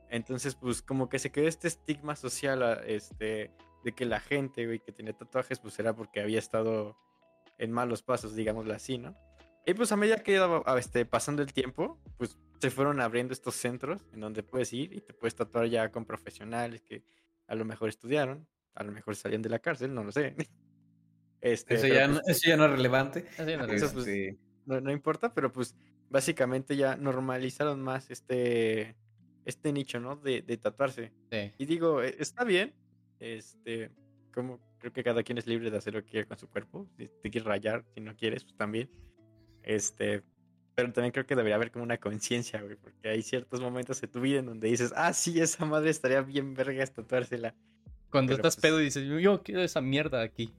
[0.10, 3.52] Entonces, pues como que se quedó este estigma social, a- este,
[3.84, 6.98] de que la gente, güey, que tenía tatuajes, pues era porque había estado
[7.58, 9.16] en malos pasos, digámoslo así, ¿no?
[9.66, 13.34] Y pues a medida que iba a- este, pasando el tiempo, pues se fueron abriendo
[13.34, 17.04] estos centros en donde puedes ir y te puedes tatuar ya con profesionales que
[17.48, 20.36] a lo mejor estudiaron, a lo mejor salían de la cárcel, no lo sé.
[21.42, 23.26] Este, Eso ya, pues, no, eso ya no es relevante.
[23.76, 24.08] Eso, pues,
[24.66, 25.76] no, no importa, pero pues
[26.10, 28.96] básicamente ya normalizaron más este,
[29.44, 30.16] este nicho, ¿no?
[30.16, 31.12] De, de tatuarse.
[31.30, 31.52] Sí.
[31.58, 32.74] Y digo, e- está bien,
[33.20, 33.92] este,
[34.34, 36.88] como creo que cada quien es libre de hacer lo que quiere con su cuerpo.
[36.98, 38.90] Si te quieres rayar, si no quieres, pues también.
[39.64, 40.24] Este,
[40.76, 44.08] pero también creo que debería haber como una conciencia, güey, porque hay ciertos momentos de
[44.08, 47.56] tu vida en donde dices, ah, sí, esa madre estaría bien verga tatuársela.
[48.14, 50.54] Cuando Pero, estás pues- pedo y dices, yo, quiero esa mierda aquí.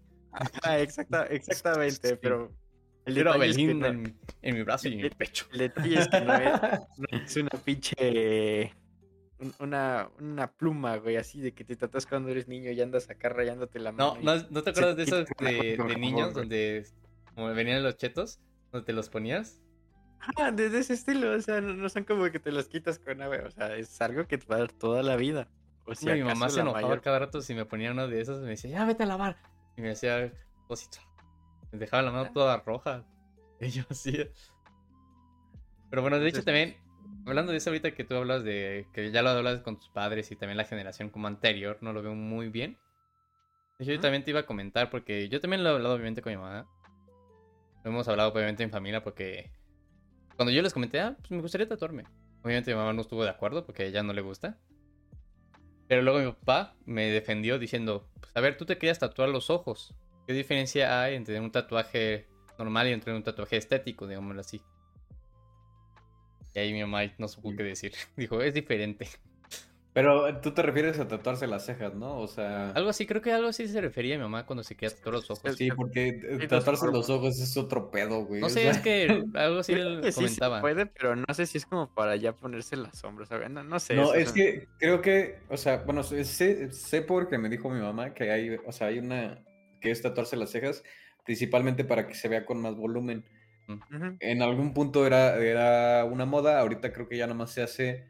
[0.64, 2.14] Ah, exacta, exactamente, Sí.
[2.21, 2.51] pero
[3.07, 5.47] el Quiero a no- en, en mi brazo y en mi pecho.
[5.53, 6.61] el detalle es que no es,
[6.99, 8.73] no es una pinche.
[9.38, 13.09] un- Una, una pluma, güey, así de que te tatuas cuando eres niño y andas
[13.09, 14.21] acá rayándote la No, mano.
[14.21, 16.87] y- no, ¿no te acuerdas de una de, niños donde
[17.35, 18.40] como venían los chetos?
[18.73, 19.61] Donde te los ponías.
[20.37, 22.99] Ah, de, de ese estilo, o sea, no, no son como que te los quitas
[22.99, 25.49] con agua, o sea, es algo que te va a dar toda la vida.
[25.87, 28.40] O si mi mamá se enojaba mayor- cada rato si me ponía uno de esos.
[28.42, 29.37] Me decía, ya vete a lavar.
[29.77, 30.33] Y me hacía
[30.66, 30.99] cosito.
[31.73, 32.12] Me dejaba la Ah.
[32.12, 33.05] mano toda roja.
[33.61, 34.16] Y yo así.
[35.90, 36.77] Pero bueno, de hecho también,
[37.27, 40.31] hablando de eso ahorita que tú hablas de que ya lo hablas con tus padres
[40.33, 42.79] y también la generación como anterior, no lo veo muy bien.
[43.79, 46.23] De hecho, yo también te iba a comentar porque yo también lo he hablado obviamente
[46.23, 46.66] con mi mamá.
[47.85, 49.51] Lo hemos hablado obviamente en familia porque
[50.37, 52.05] cuando yo les comenté, ah, pues me gustaría tatuarme.
[52.42, 54.59] Obviamente mi mamá no estuvo de acuerdo porque a ella no le gusta.
[55.94, 59.48] Pero luego mi papá me defendió diciendo, pues a ver, tú te querías tatuar los
[59.48, 59.94] ojos.
[60.26, 62.26] ¿Qué diferencia hay entre un tatuaje
[62.59, 64.61] normal y entre un tatuaje estético, digámoslo así?
[66.52, 67.92] Y ahí mi mamá no supo qué decir.
[68.16, 69.07] Dijo, es diferente.
[69.94, 72.18] Pero tú te refieres a tatuarse las cejas, ¿no?
[72.18, 72.70] O sea.
[72.72, 75.14] Algo así, creo que algo así se refería a mi mamá cuando se quería tatuar
[75.14, 75.54] los ojos.
[75.57, 78.40] Sí, porque eh, tatuarse los ojos es otro pedo, güey.
[78.40, 79.04] No o sé, sea, es que
[79.35, 80.61] algo así Creo él sí se comentaba.
[80.61, 83.48] puede, pero no sé si es como para ya ponerse las sombras, ¿sabes?
[83.50, 83.94] No, no sé.
[83.94, 86.24] No, eso es se- que creo que, o sea, bueno, sé,
[86.72, 89.44] sé porque me dijo mi mamá que hay, o sea, hay una
[89.80, 90.83] que es tatuarse las cejas,
[91.24, 93.24] principalmente para que se vea con más volumen.
[94.20, 98.04] En algún punto era, era una moda, ahorita creo que ya nomás se hace,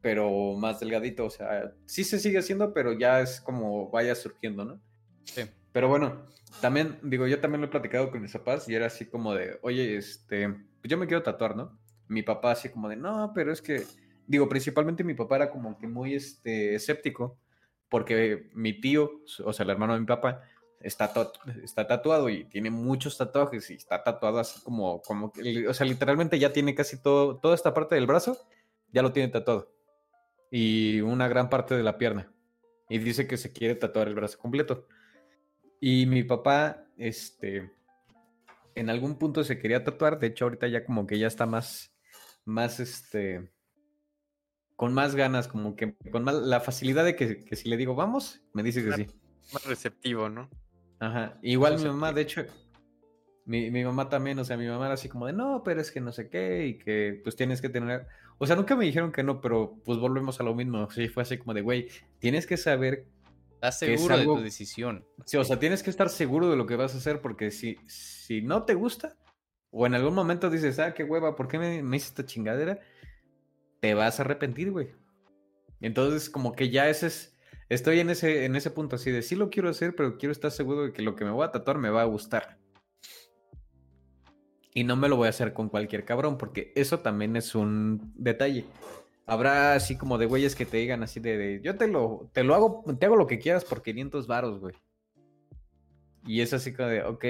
[0.00, 4.64] pero más delgadito, o sea, sí se sigue haciendo, pero ya es como vaya surgiendo,
[4.64, 4.80] ¿no?
[5.24, 5.42] Sí.
[5.72, 6.26] Pero bueno,
[6.60, 9.58] también, digo, yo también lo he platicado con mis papás y era así como de,
[9.62, 11.78] oye, este, pues yo me quiero tatuar, ¿no?
[12.08, 13.84] Mi papá así como de, no, pero es que,
[14.26, 17.38] digo, principalmente mi papá era como que muy, este, escéptico,
[17.88, 19.10] porque mi tío,
[19.44, 20.42] o sea, el hermano de mi papá,
[20.80, 21.12] está,
[21.62, 25.86] está tatuado y tiene muchos tatuajes y está tatuado así como, como, que- o sea,
[25.86, 28.38] literalmente ya tiene casi todo, toda esta parte del brazo,
[28.92, 29.72] ya lo tiene tatuado.
[30.50, 32.32] Y una gran parte de la pierna.
[32.88, 34.86] Y dice que se quiere tatuar el brazo completo.
[35.80, 37.70] Y mi papá, este,
[38.74, 41.94] en algún punto se quería tatuar, de hecho ahorita ya como que ya está más,
[42.44, 43.50] más, este,
[44.76, 47.94] con más ganas, como que con más, la facilidad de que, que si le digo
[47.94, 49.06] vamos, me dice que sí.
[49.52, 50.50] Más receptivo, ¿no?
[50.98, 51.38] Ajá.
[51.42, 52.44] Igual mi mamá, de hecho,
[53.44, 55.90] mi, mi mamá también, o sea, mi mamá era así como de, no, pero es
[55.90, 58.06] que no sé qué, y que pues tienes que tener,
[58.42, 61.22] o sea, nunca me dijeron que no, pero pues volvemos a lo mismo, sí, fue
[61.22, 63.04] así como de, güey, tienes que saber
[63.52, 65.04] ¿Estás que es seguro de algo- tu decisión?
[65.26, 67.76] Sí, o sea, tienes que estar seguro de lo que vas a hacer porque si,
[67.86, 69.16] si no te gusta
[69.70, 72.80] o en algún momento dices, ah, qué hueva, ¿por qué me, me hice esta chingadera?
[73.80, 74.88] Te vas a arrepentir, güey.
[75.80, 77.36] Entonces, como que ya ese es,
[77.68, 80.50] estoy en ese, en ese punto así de, sí lo quiero hacer, pero quiero estar
[80.50, 82.58] seguro de que lo que me voy a tatuar me va a gustar.
[84.72, 88.12] Y no me lo voy a hacer con cualquier cabrón, porque eso también es un
[88.14, 88.64] detalle.
[89.26, 92.54] Habrá así como de güeyes que te digan así de, yo te lo, te lo
[92.54, 94.74] hago, te hago lo que quieras por 500 varos, güey.
[96.26, 97.24] Y es así como de, ok.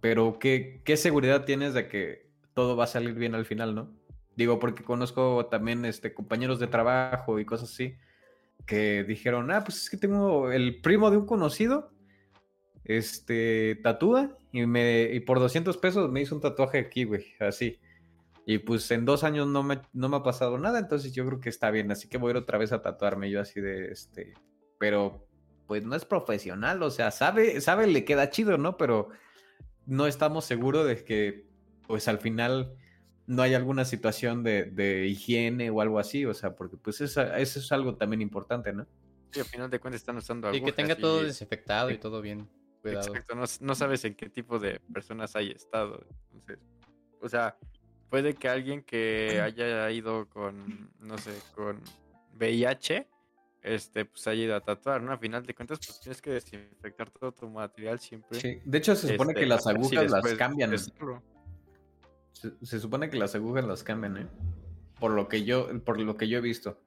[0.00, 3.92] Pero ¿qué, qué seguridad tienes de que todo va a salir bien al final, no?
[4.36, 7.96] Digo, porque conozco también este, compañeros de trabajo y cosas así
[8.66, 11.90] que dijeron, ah, pues es que tengo el primo de un conocido,
[12.84, 17.78] este, tatúa y, me, y por 200 pesos me hizo un tatuaje aquí, güey, así.
[18.46, 21.38] Y pues en dos años no me, no me ha pasado nada, entonces yo creo
[21.40, 23.92] que está bien, así que voy a ir otra vez a tatuarme yo así de,
[23.92, 24.32] este,
[24.78, 25.26] pero
[25.66, 28.78] pues no es profesional, o sea, sabe, sabe, le queda chido, ¿no?
[28.78, 29.10] Pero
[29.84, 31.44] no estamos seguros de que,
[31.86, 32.74] pues al final
[33.26, 37.38] no hay alguna situación de, de higiene o algo así, o sea, porque pues esa-
[37.38, 38.86] eso es algo también importante, ¿no?
[39.32, 41.98] Sí, al final de cuentas están usando Y que agujas tenga todo y- desinfectado y
[41.98, 43.08] todo bien cuidado.
[43.08, 46.04] Exacto, no, no sabes en qué tipo de personas hay estado.
[46.32, 46.58] Entonces,
[47.20, 47.56] o sea,
[48.08, 51.80] puede que alguien que haya ido con, no sé, con
[52.38, 53.06] VIH
[53.62, 55.12] este, pues haya ido a tatuar, ¿no?
[55.12, 58.40] A final de cuentas, pues tienes que desinfectar todo tu material siempre.
[58.40, 58.60] Sí.
[58.64, 60.78] De hecho, se supone este, que las ver si agujas las cambian.
[62.32, 64.26] Se, se supone que las agujas las cambian, ¿eh?
[65.00, 66.80] Por lo que yo, por lo que yo he visto.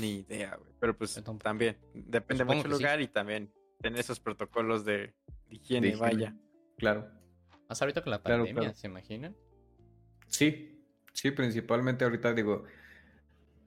[0.00, 0.72] Ni idea, güey.
[0.80, 2.68] Pero pues también, depende mucho sí.
[2.68, 5.14] lugar y también tener esos protocolos de
[5.48, 6.14] higiene, De higiene.
[6.14, 6.36] vaya.
[6.76, 7.08] Claro.
[7.68, 8.76] Más ahorita con la Claro, pandemia, claro.
[8.76, 9.36] ¿se imaginan?
[10.26, 12.64] Sí, sí, principalmente ahorita digo,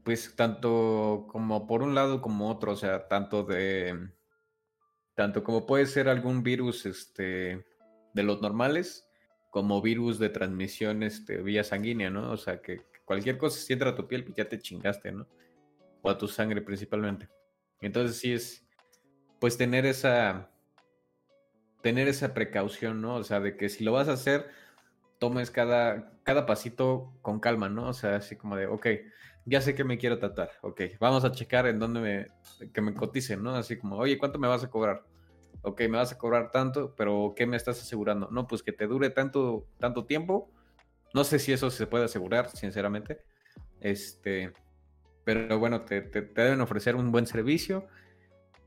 [0.04, 4.10] pues tanto como por un lado como otro, o sea, tanto de,
[5.16, 7.66] tanto como puede ser algún virus, este,
[8.14, 9.08] de los normales,
[9.52, 12.32] como virus de transmisión, este, vía sanguínea, ¿no?
[12.32, 15.28] O sea, que cualquier cosa si entra a tu piel, pues ya te chingaste, ¿no?
[16.02, 17.30] O a tu sangre principalmente.
[17.82, 18.66] Entonces sí es,
[19.42, 20.52] pues tener esa,
[21.82, 23.16] tener esa precaución, ¿no?
[23.16, 24.48] O sea, de que si lo vas a hacer,
[25.20, 27.90] tomes cada, cada pasito con calma, ¿no?
[27.90, 28.88] O sea, así como de, ok,
[29.46, 32.96] ya sé que me quiero tratar, ok, vamos a checar en dónde me, que me
[32.96, 33.56] coticen, ¿no?
[33.56, 35.06] Así como, oye, ¿cuánto me vas a cobrar?
[35.64, 38.30] Ok, me vas a cobrar tanto, pero ¿qué me estás asegurando?
[38.32, 40.52] No, pues que te dure tanto, tanto tiempo.
[41.14, 43.22] No sé si eso se puede asegurar, sinceramente.
[43.82, 44.54] Este,
[45.24, 47.88] pero bueno, te, te- te deben ofrecer un buen servicio,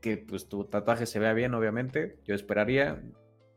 [0.05, 2.19] que pues tu tatuaje se vea bien, obviamente.
[2.25, 3.01] Yo esperaría,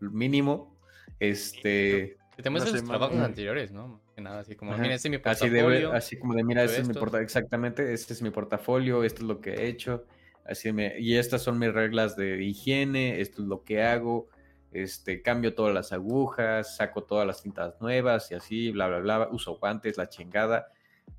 [0.00, 0.74] mínimo,
[1.20, 2.16] este...
[2.34, 2.98] Que te muestran Una sus semana.
[3.06, 4.00] trabajos anteriores, ¿no?
[4.14, 4.80] Que nada, así como, Ajá.
[4.80, 5.90] mira, este es mi Así portafolio.
[5.90, 7.00] de, así como de, mira, este es mi esto".
[7.00, 10.06] portafolio, exactamente, este es mi portafolio, esto es lo que he hecho,
[10.46, 14.28] así me, y estas son mis reglas de higiene, esto es lo que hago,
[14.72, 19.28] este, cambio todas las agujas, saco todas las cintas nuevas y así, bla, bla, bla,
[19.30, 20.68] uso guantes, la chingada,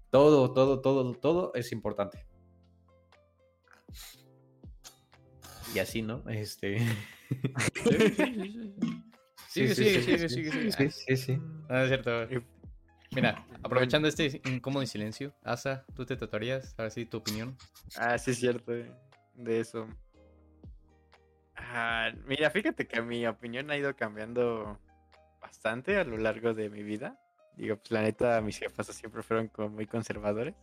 [0.09, 2.25] todo, todo, todo, todo es importante.
[5.73, 6.23] Y así, ¿no?
[6.29, 6.79] Este...
[9.49, 10.91] Sigue, Sí, sigue, sí, sí, sigue, sí, sigue, sigue.
[10.91, 11.41] Sí, sí, sí.
[11.69, 12.27] Ah, es cierto.
[13.11, 16.75] Mira, aprovechando este incómodo silencio, Asa, ¿tú te tatuarías?
[16.77, 17.57] Ahora sí, tu opinión.
[17.97, 18.91] Ah, sí es cierto, eh,
[19.33, 19.87] de eso.
[21.55, 24.79] Ah, mira, fíjate que mi opinión ha ido cambiando
[25.41, 27.19] bastante a lo largo de mi vida.
[27.55, 30.55] Digo, pues la neta, mis jefas siempre fueron como muy conservadores.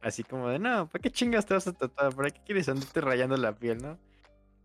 [0.00, 2.14] Así como de, no, ¿para qué chingas te vas a tatuar?
[2.14, 3.98] ¿Para qué quieres andarte rayando la piel, no?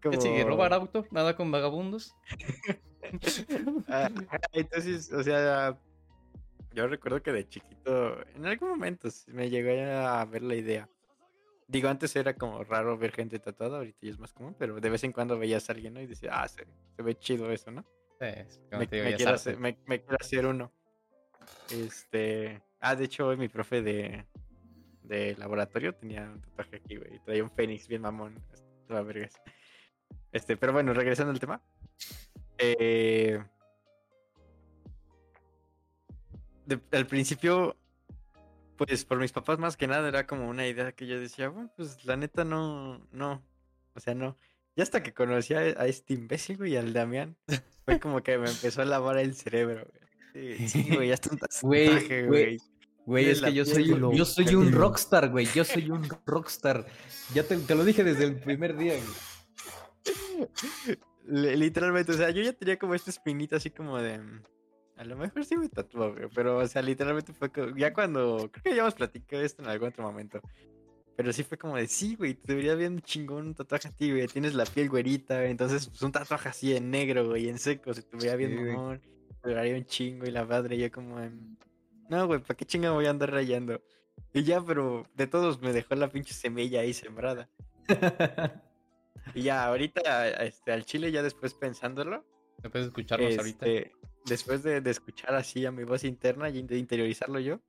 [0.01, 0.43] ¿Qué sigue?
[0.43, 1.05] ¿Robar auto?
[1.11, 2.15] ¿Nada con vagabundos?
[3.87, 4.09] Ah,
[4.53, 5.77] entonces, o sea,
[6.73, 10.87] yo recuerdo que de chiquito, en algún momento me llegó a ver la idea.
[11.67, 14.89] Digo, antes era como raro ver gente tatuada, ahorita ya es más común, pero de
[14.89, 16.01] vez en cuando veías a alguien, ¿no?
[16.01, 17.81] Y decías, ah, se, se ve chido eso, ¿no?
[18.19, 20.71] Sí, es como Me, digo, quiero hacer, me, me quiero hacer uno.
[21.71, 24.25] Este, ah, de hecho, hoy mi profe de,
[25.03, 28.35] de laboratorio tenía un tatuaje aquí, güey, y traía un fénix bien mamón,
[28.87, 29.33] toda vergas.
[30.31, 31.61] Este, pero bueno, regresando al tema.
[32.57, 33.39] Eh,
[36.65, 37.75] de- al principio,
[38.77, 41.71] pues por mis papás más que nada era como una idea que yo decía, bueno,
[41.75, 43.43] pues la neta no, no,
[43.93, 44.37] o sea, no.
[44.75, 47.35] Y hasta que conocí a, a este imbécil, güey, al Damián,
[47.85, 49.85] fue como que me empezó a lavar el cerebro,
[50.33, 50.57] güey.
[50.57, 52.57] Sí, sí, güey, ya está un Güey, güey.
[53.05, 53.29] güey.
[53.29, 55.45] Es que yo soy, lo- yo soy un rockstar, güey.
[55.53, 56.85] Yo soy un rockstar.
[57.33, 59.03] Ya te, te lo dije desde el primer día, güey.
[61.25, 64.17] Li- Literalmente, o sea, yo ya tenía como esta espinita así como de.
[64.19, 64.43] mm,
[64.97, 66.27] A lo mejor sí me tatuó, güey.
[66.35, 68.49] Pero, o sea, literalmente fue como- Ya cuando.
[68.51, 70.41] Creo que ya hemos platicado esto en algún otro momento.
[71.15, 74.11] Pero sí fue como de, sí, güey, te vería bien chingón un tatuaje a ti,
[74.11, 74.27] güey.
[74.27, 75.51] Tienes la piel güerita, güey.
[75.51, 77.93] Entonces, pues un tatuaje así en negro, güey, en seco.
[77.93, 79.01] Se te vería bien Sí, mamón.
[79.43, 80.77] Te vería un chingo y la madre.
[80.77, 81.31] Yo como, de,
[82.09, 83.81] no, güey, ¿para qué chinga voy a andar rayando?
[84.33, 87.49] Y ya, pero de todos me dejó la pinche semilla ahí sembrada.
[89.35, 92.25] Y ya, ahorita, este, al chile, ya después pensándolo,
[92.61, 93.65] Después de escucharnos ahorita.
[93.65, 93.91] este,
[94.25, 97.59] después de, de escuchar así a mi voz interna y de interiorizarlo yo,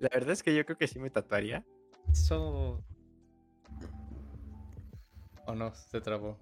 [0.00, 1.64] la verdad es que yo creo que sí me tatuaría.
[2.10, 2.82] Eso.
[5.46, 5.74] ¿O no?
[5.74, 6.38] Se trabó.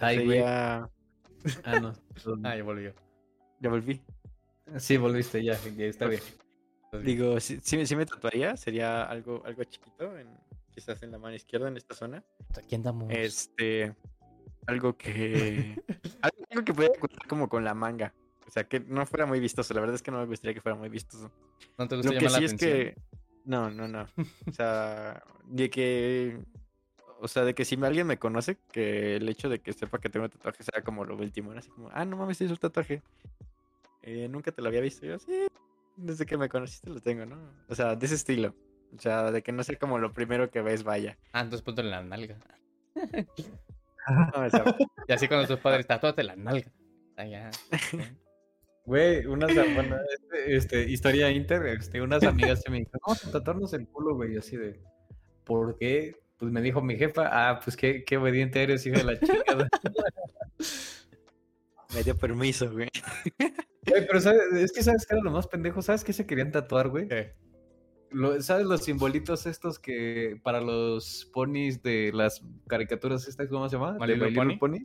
[0.00, 0.38] Ay, güey.
[0.40, 0.90] Sería-
[1.64, 1.94] Ah, no.
[2.42, 2.94] Ah, ya volvió.
[3.60, 4.02] Ya volví.
[4.78, 6.22] Sí, volviste, ya, ya está bien.
[7.02, 10.28] Digo, sí, sí, me- sí me tatuaría, sería algo, algo chiquito, en,
[10.74, 12.24] quizás en la mano izquierda, en esta zona.
[12.56, 13.08] Aquí andamos.
[13.10, 13.94] Este,
[14.66, 15.80] algo que,
[16.22, 18.12] algo, que pudiera contar como con la manga.
[18.46, 20.60] O sea, que no fuera muy vistoso, la verdad es que no me gustaría que
[20.60, 21.30] fuera muy vistoso.
[21.78, 22.94] ¿No te gusta Lo que llamar la sí es atención?
[22.94, 22.96] que.
[23.44, 24.06] No, no, no.
[24.46, 26.38] O sea, de que.
[27.20, 30.10] O sea, de que si alguien me conoce, que el hecho de que sepa que
[30.10, 31.58] tengo tatuaje sea como lo último, ¿no?
[31.58, 33.02] Así como, ah, no mames, tienes un tatuaje.
[34.02, 35.06] Eh, nunca te lo había visto.
[35.06, 35.46] Yo, sí,
[35.96, 37.38] desde que me conociste lo tengo, ¿no?
[37.68, 38.54] O sea, de ese estilo.
[38.96, 41.18] O sea, de que no sea como lo primero que ves, vaya.
[41.32, 42.36] Ah, entonces ponte en la nalga.
[44.06, 44.64] No, o sea,
[45.08, 46.70] Y así cuando tus padres, tatúate la nalga.
[47.16, 47.50] Ah, ya.
[48.84, 53.30] Güey, unas, bueno, este, este, historia inter, este, unas amigas se me dijeron, vamos a
[53.30, 54.78] tatuarnos el culo, güey, así de,
[55.44, 56.14] ¿por qué?
[56.44, 59.68] pues me dijo mi jefa, ah, pues qué, qué obediente eres, hijo de la chingada.
[61.94, 62.90] Me dio permiso, güey.
[63.86, 64.42] Güey, pero ¿sabes?
[64.54, 67.06] es que sabes que era lo más pendejo, ¿sabes qué se querían tatuar, güey?
[67.08, 67.34] ¿Qué?
[68.14, 73.76] Lo- ¿Sabes los simbolitos estos que para los ponis de las caricaturas estas, ¿cómo se
[73.76, 73.92] llama?
[74.06, 74.56] De Pony.
[74.58, 74.78] Pony.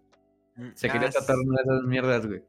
[0.75, 2.43] Se quería Ah, tatuar una de esas mierdas, güey.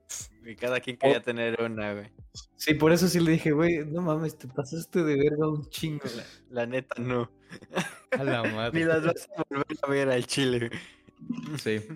[0.45, 2.11] Y cada quien quería tener una, güey.
[2.57, 6.03] Sí, por eso sí le dije, güey, no mames, te pasaste de verga un chingo.
[6.51, 7.31] La neta, no.
[8.11, 8.85] A la Ni madre.
[8.85, 11.59] las vas a volver a ver al chile, güey.
[11.59, 11.81] Sí.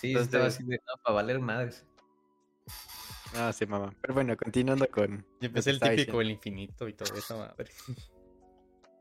[0.00, 1.84] Sí, Entonces- estaba así de, no, para valer madres.
[3.34, 3.94] No, sí, mamá.
[4.00, 5.24] Pero bueno, continuando con.
[5.40, 6.20] Yo empecé el típico, diciendo.
[6.20, 7.70] el infinito y todo eso, madre.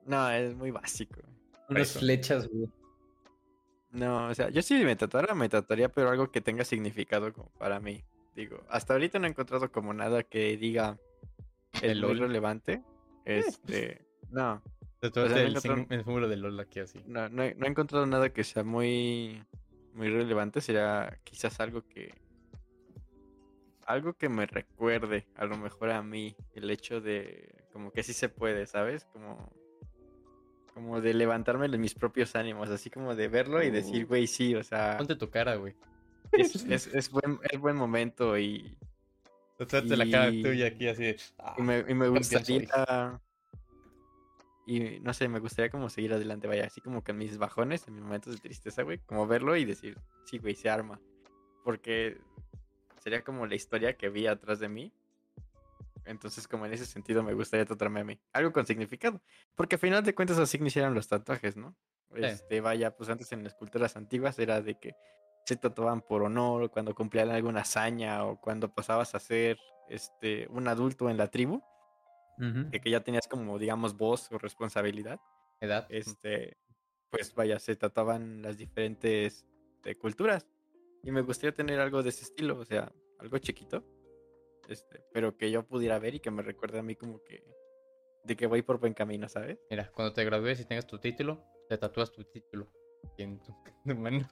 [0.06, 1.22] No, es muy básico.
[1.70, 2.70] Unas flechas, güey.
[3.92, 7.50] No, o sea, yo sí me tatuara, me tatuaría, pero algo que tenga significado como
[7.58, 8.04] para mí.
[8.36, 10.98] Digo, hasta ahorita no he encontrado como nada que diga
[11.82, 12.20] El muy LOL.
[12.20, 12.84] relevante.
[13.26, 14.62] Este, no,
[15.00, 17.00] Tatuaste sea, el, símbolo de LOL aquí así.
[17.06, 19.44] no, no he, no he encontrado nada que sea muy,
[19.94, 20.62] muy relevante.
[20.62, 22.14] Sería quizás algo que,
[23.90, 28.14] algo que me recuerde, a lo mejor a mí, el hecho de, como que sí
[28.14, 29.06] se puede, ¿sabes?
[29.06, 29.52] Como,
[30.76, 34.08] como de levantarme de mis propios ánimos, así como de verlo y decir, Uh.
[34.08, 34.96] güey, sí, o sea.
[34.98, 35.76] Ponte tu cara, güey.
[36.32, 38.78] es, es, es buen, es buen momento y,
[39.58, 41.18] Tatuaste la cara Y- tuya aquí así de.
[41.40, 43.20] ah, y me, y me gustaría
[44.66, 47.88] y no sé, me gustaría como seguir adelante, vaya, así como que en mis bajones,
[47.88, 51.02] en mis momentos de tristeza, güey, como verlo y decir, sí, güey, se arma,
[51.64, 52.22] porque
[53.00, 54.94] sería como la historia que vi atrás de mí.
[56.06, 58.20] Entonces, como en ese sentido, me gustaría tatuarme a mí.
[58.34, 59.22] Algo con significado.
[59.56, 61.76] Porque al final de cuentas, así iniciaron los tatuajes, ¿no?
[62.16, 64.96] Este, vaya, pues antes en las culturas antiguas era de que
[65.46, 69.58] se tatuaban por honor, cuando cumplían alguna hazaña o cuando pasabas a ser
[69.90, 71.62] este, un adulto en la tribu,
[72.38, 75.20] de que ya tenías como, digamos, voz o responsabilidad,
[75.60, 75.86] Edad.
[75.90, 76.56] este,
[77.10, 79.46] pues vaya, se tatuaban las diferentes
[79.84, 80.48] eh, culturas.
[81.04, 83.84] Y me gustaría tener algo de ese estilo, o sea, algo chiquito,
[84.68, 87.44] este, pero que yo pudiera ver y que me recuerde a mí como que
[88.24, 89.58] de que voy por buen camino, ¿sabes?
[89.70, 92.72] Mira, cuando te gradúes y tengas tu título, te tatúas tu título.
[93.18, 93.56] En tu,
[93.96, 94.28] mano.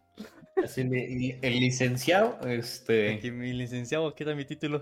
[0.62, 3.14] Así el, el licenciado, este...
[3.16, 4.82] Aquí mi licenciado, aquí está mi título.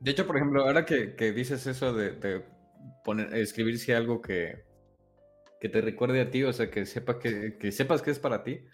[0.00, 2.44] De hecho, por ejemplo, ahora que, que dices eso de, de
[3.04, 4.64] poner, escribir si algo que,
[5.60, 8.42] que te recuerde a ti, o sea, que, sepa que, que sepas que es para
[8.42, 8.66] ti,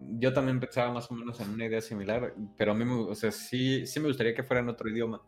[0.00, 3.14] yo también pensaba más o menos en una idea similar, pero a mí, me, o
[3.14, 5.22] sea, sí, sí me gustaría que fuera en otro idioma.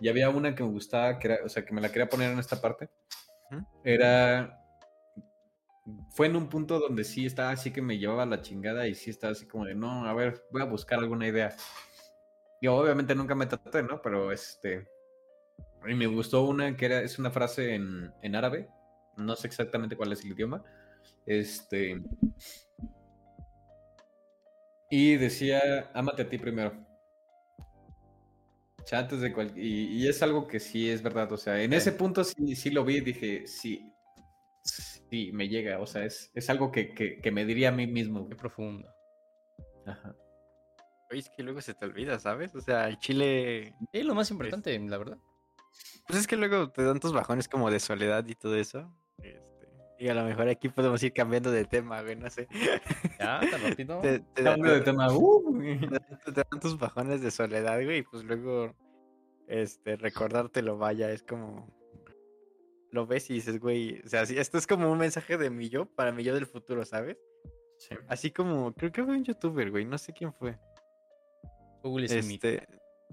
[0.00, 2.32] Y había una que me gustaba, que era, o sea, que me la quería poner
[2.32, 2.88] en esta parte.
[3.84, 4.60] Era...
[6.10, 9.10] Fue en un punto donde sí estaba así que me llevaba la chingada y sí
[9.10, 11.54] estaba así como de, no, a ver, voy a buscar alguna idea.
[12.60, 14.00] Y obviamente nunca me tatué, ¿no?
[14.00, 14.88] Pero este...
[15.86, 18.70] Y me gustó una que era, es una frase en, en árabe,
[19.18, 20.64] no sé exactamente cuál es el idioma.
[21.26, 22.02] Este...
[24.90, 26.72] Y decía, ámate a ti primero.
[28.92, 29.52] Antes de cual...
[29.56, 31.32] y, y es algo que sí es verdad.
[31.32, 33.90] O sea, en ese punto sí, sí lo vi y dije, sí,
[34.62, 35.80] sí, me llega.
[35.80, 38.28] O sea, es, es algo que, que, que me diría a mí mismo.
[38.28, 38.88] Qué profundo.
[39.86, 40.14] Ajá.
[41.10, 42.54] Oye, es que luego se te olvida, ¿sabes?
[42.54, 45.18] O sea, el chile Es lo más importante, la verdad.
[46.06, 48.94] Pues es que luego te dan tus bajones como de soledad y todo eso.
[49.22, 49.53] Este,
[49.98, 52.48] y a lo mejor aquí podemos ir cambiando de tema, güey, no sé.
[53.18, 54.00] Ya, tan rápido.
[54.00, 55.12] Te, Cambio de tema.
[55.12, 58.74] uh, te dan- te dan tus bajones de soledad, güey, y pues luego
[59.46, 61.68] este, recordártelo, vaya, es como...
[62.90, 65.68] Lo ves y dices, güey, o sea, sí, esto es como un mensaje de mi
[65.68, 67.16] yo para mi yo del futuro, ¿sabes?
[67.78, 67.94] sí.
[68.08, 70.56] Así como, creo que fue un youtuber, güey, no sé quién fue.
[71.82, 72.66] Google Este,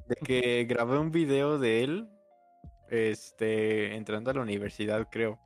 [0.07, 2.07] de que grabé un video de él,
[2.89, 5.39] este, entrando a la universidad, creo.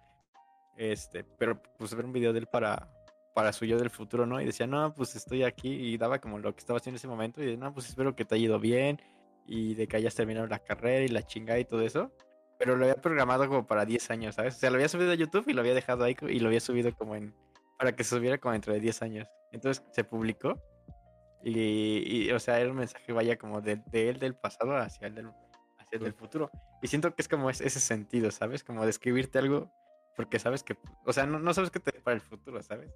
[0.75, 2.89] Este, pero puse ver un video de él para,
[3.33, 4.41] para su yo del futuro, ¿no?
[4.41, 7.07] Y decía, no, pues estoy aquí y daba como lo que estaba haciendo en ese
[7.07, 9.01] momento y de, no, pues espero que te haya ido bien
[9.47, 12.11] y de que hayas terminado la carrera y la chingada y todo eso.
[12.57, 14.55] Pero lo había programado como para 10 años, ¿sabes?
[14.55, 16.61] O sea, lo había subido a YouTube y lo había dejado ahí y lo había
[16.61, 17.33] subido como en,
[17.77, 19.27] para que se subiera como dentro de 10 años.
[19.51, 20.61] Entonces se publicó
[21.43, 25.07] y, y, o sea, era un mensaje, vaya, como de, de él del pasado hacia
[25.07, 25.27] el del,
[25.77, 26.49] hacia el del futuro.
[26.81, 28.63] Y siento que es como es- ese sentido, ¿sabes?
[28.63, 29.71] Como describirte algo
[30.15, 32.91] porque sabes que, o sea, no, no sabes qué te para el futuro, ¿sabes?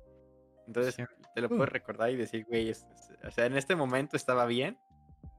[0.67, 1.03] Entonces Sí.
[1.35, 4.45] te lo puedes recordar y decir, güey, es- es- o sea, en este momento estaba
[4.45, 4.77] bien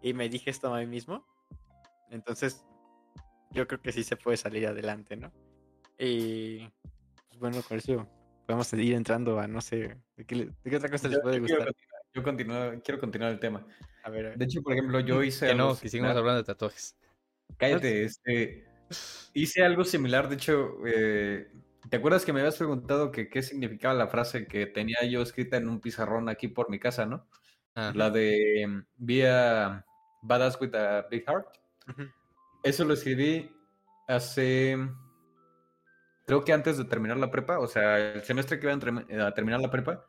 [0.02, 1.24] y me dije esto a mí mismo.
[2.10, 2.64] Entonces,
[3.50, 5.32] yo creo que sí se puede salir adelante, ¿no?
[5.98, 6.68] Y,
[7.28, 8.08] pues bueno, con eso
[8.46, 11.36] podemos ir entrando a, no sé, ¿de qué, de qué otra cosa les Yo- puede
[11.36, 11.58] yo gustar?
[11.66, 13.64] continuar, Yo continúo- quiero continuar el tema.
[14.02, 14.38] A ver, a ver.
[14.38, 16.96] De hecho, por ejemplo, yo hice Que no, que sigamos hablando de tatuajes.
[17.56, 18.66] Cállate, este,
[19.34, 21.52] hice algo similar, de hecho, eh,
[21.88, 25.56] ¿Te acuerdas que me habías preguntado que qué significaba la frase que tenía yo escrita
[25.56, 27.26] en un pizarrón aquí por mi casa, ¿no?
[27.74, 27.92] Ajá.
[27.94, 29.84] La de Vía
[30.22, 31.46] Badass with a Big Heart.
[31.88, 32.02] Ujú.
[32.62, 33.50] Eso lo escribí
[34.06, 34.76] hace.
[36.26, 39.34] Creo que antes de terminar la prepa, o sea, el semestre que iba a, a
[39.34, 40.04] terminar la prepa,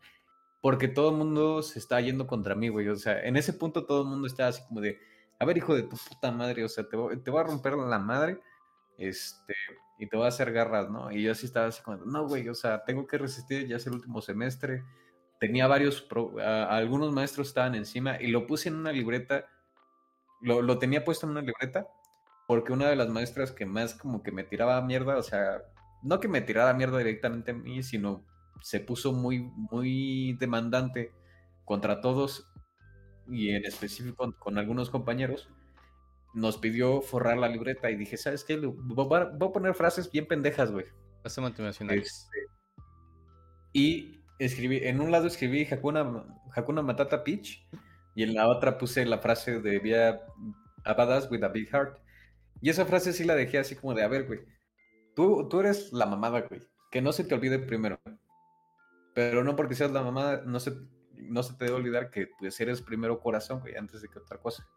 [0.61, 2.89] porque todo el mundo se está yendo contra mí, güey.
[2.89, 4.99] O sea, en ese punto todo el mundo está así como de:
[5.39, 7.73] A ver, hijo de tu puta madre, o sea, te voy, te voy a romper
[7.73, 8.39] la madre,
[9.07, 9.53] este,
[9.99, 11.11] y te voy a hacer garras, ¿no?
[11.11, 13.87] Y yo así estaba así como: No, güey, o sea, tengo que resistir, ya es
[13.87, 14.83] el último semestre.
[15.39, 19.47] Tenía varios, pro- a- algunos maestros estaban encima y lo puse en una libreta
[20.41, 21.87] lo, lo tenía puesto en una libreta
[22.47, 25.61] porque una de las maestras que más como que me tiraba mierda, o sea,
[26.03, 28.25] no que me tirara mierda directamente a mí, sino
[28.61, 31.13] se puso muy, muy demandante
[31.65, 32.51] contra todos
[33.27, 35.49] y en específico con algunos compañeros,
[36.33, 38.57] nos pidió forrar la libreta y dije, ¿sabes qué?
[38.57, 40.85] Voy a, voy a poner frases bien pendejas, güey.
[41.21, 41.97] Frase motivacional.
[41.97, 42.37] Este,
[43.73, 46.25] y escribí, en un lado escribí Hakuna,
[46.55, 47.65] Hakuna Matata Peach
[48.15, 50.21] y en la otra puse la frase de Via
[50.83, 51.99] a Badass with a Big Heart.
[52.61, 54.41] Y esa frase sí la dejé así como de, a ver, güey,
[55.15, 56.61] tú, tú eres la mamada, güey,
[56.91, 57.99] que no se te olvide primero.
[59.13, 60.73] Pero no porque seas la mamada, no se,
[61.17, 64.37] no se te debe olvidar que pues eres primero corazón, güey, antes de que otra
[64.37, 64.67] cosa.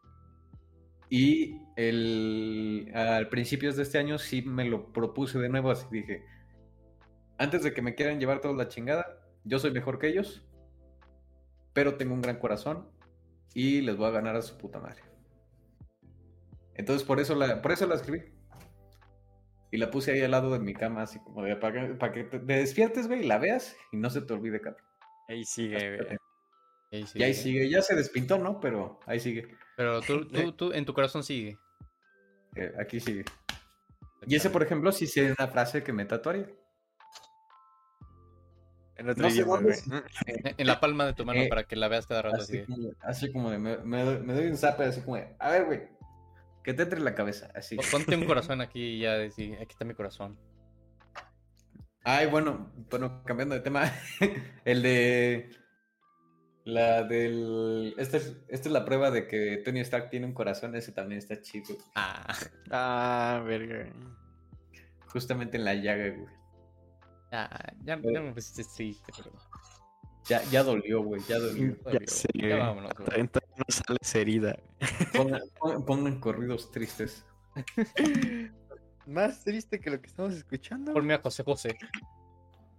[1.11, 6.25] Y el, al principios de este año sí me lo propuse de nuevo, así dije,
[7.39, 10.47] antes de que me quieran llevar toda la chingada, yo soy mejor que ellos,
[11.73, 12.89] pero tengo un gran corazón
[13.55, 15.03] y les voy a ganar a su puta madre.
[16.75, 18.23] Entonces por eso la, por eso la escribí.
[19.71, 22.13] Y la puse ahí al lado de mi cama, así como de para que, para
[22.13, 24.85] que te, te despiertes, güey, y la veas y no se te olvide, cabrón.
[25.29, 26.19] Ahí sigue, güey.
[26.95, 27.05] Ahí.
[27.15, 28.61] Y ahí sigue, ya se despintó, ¿no?
[28.61, 29.49] Pero ahí sigue.
[29.77, 31.59] Pero tú, tú, tú, en tu corazón sigue.
[32.57, 33.25] Eh, aquí sigue.
[34.27, 36.49] Y ese, por ejemplo, sí sería una frase que me tatuaría.
[38.97, 40.03] En otro No sé idioma, dónde güey.
[40.57, 42.59] En la palma de tu mano Eh, para que la veas cada rato así.
[42.61, 45.35] Así como, así como de, me, me doy- me doy un zape, así como de,
[45.41, 45.89] a ver, güey,
[46.63, 47.77] que te entre en la cabeza, así.
[47.77, 50.39] O Ponte un corazón aquí y ya decir, aquí está mi corazón.
[52.05, 53.91] Ay, bueno, bueno, cambiando de tema,
[54.65, 55.51] el de
[56.65, 60.75] la del, esta es, esta es la prueba de que Tony Stark tiene un corazón,
[60.77, 62.35] ese también está chido, Ah,
[62.71, 63.87] Ah, verga.
[65.09, 66.35] justamente en la llaga, güey.
[67.31, 67.51] ya,
[67.85, 69.31] ya, ya me pusiste triste, pero.
[70.27, 71.77] Ya, ya dolió, güey, ya dolió.
[71.85, 72.01] Ya Obvio.
[72.09, 72.59] sé, Ya güey.
[72.59, 73.21] vámonos, güey.
[73.21, 74.59] Entonces no sales herida.
[75.13, 77.27] Pongan, pongan- pongan corridos tristes.
[79.07, 80.95] Más triste que lo que estamos escuchando.
[80.95, 81.77] Ponme a José José.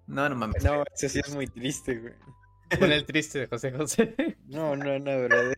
[0.07, 0.63] No, no mames.
[0.63, 2.13] No, ese sí es muy triste, güey.
[2.79, 4.37] Pon el triste de José José.
[4.47, 5.55] No, no, no, brother.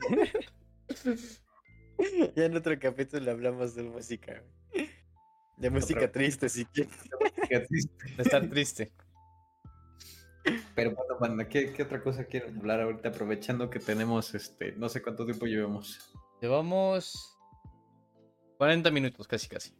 [2.36, 4.44] ya en otro capítulo hablamos de música.
[5.58, 6.94] De música pero- triste, si quieres.
[7.50, 8.06] Qué triste.
[8.16, 8.92] De estar triste.
[10.76, 14.88] Pero bueno, banda, ¿qué, qué otra cosa quieren hablar ahorita aprovechando que tenemos, este, no
[14.88, 16.14] sé cuánto tiempo llevemos?
[16.42, 17.38] Llevamos
[18.58, 19.74] 40 minutos, casi, casi.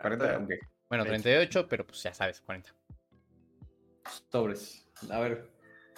[0.00, 0.50] 40, ok.
[0.88, 1.10] Bueno, Hecho.
[1.12, 2.74] 38, pero pues ya sabes, 40.
[4.32, 4.86] Sobres.
[5.10, 5.48] A ver,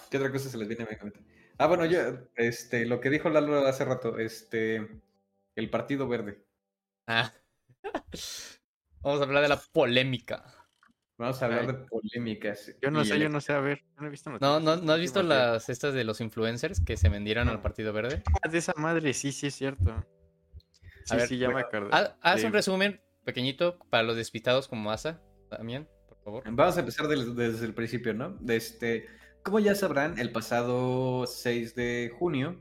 [0.09, 1.19] ¿qué otra cosa se les viene a mi mente?
[1.57, 1.99] Ah, bueno, yo,
[2.35, 5.01] este, lo que dijo Lalo hace rato, este,
[5.55, 6.43] el Partido Verde.
[7.07, 7.33] Ah.
[9.01, 10.43] Vamos a hablar de la polémica.
[11.17, 11.67] Vamos a hablar Ay.
[11.67, 12.71] de polémicas.
[12.81, 13.83] Yo no y sé, el- yo no sé, a ver.
[13.99, 16.95] No he visto ¿No, noticias no, ¿no has visto las estas de los influencers que
[16.97, 17.61] se vendieron al.
[17.61, 18.21] Partido Verde?
[18.43, 20.05] Ah, de esa madre, sí, sí, es cierto.
[21.05, 21.89] Sí, ver, sí, ya me bueno, acordé.
[21.91, 22.45] Haz, haz Sí.
[22.45, 26.43] un resumen pequeñito para los despistados como Asa también, por favor.
[26.51, 28.31] Vamos a empezar del- desde el principio, ¿no?
[28.39, 29.07] De este,
[29.47, 32.59] como ya sabrán, el pasado 6 de junio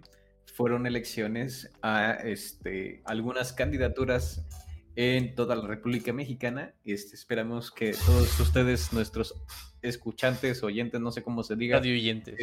[0.54, 4.46] fueron elecciones a este, algunas candidaturas
[4.94, 6.74] en toda la República Mexicana.
[6.84, 9.34] Este, esperamos que todos ustedes, nuestros
[9.82, 12.36] escuchantes, oyentes, no sé cómo se diga, este,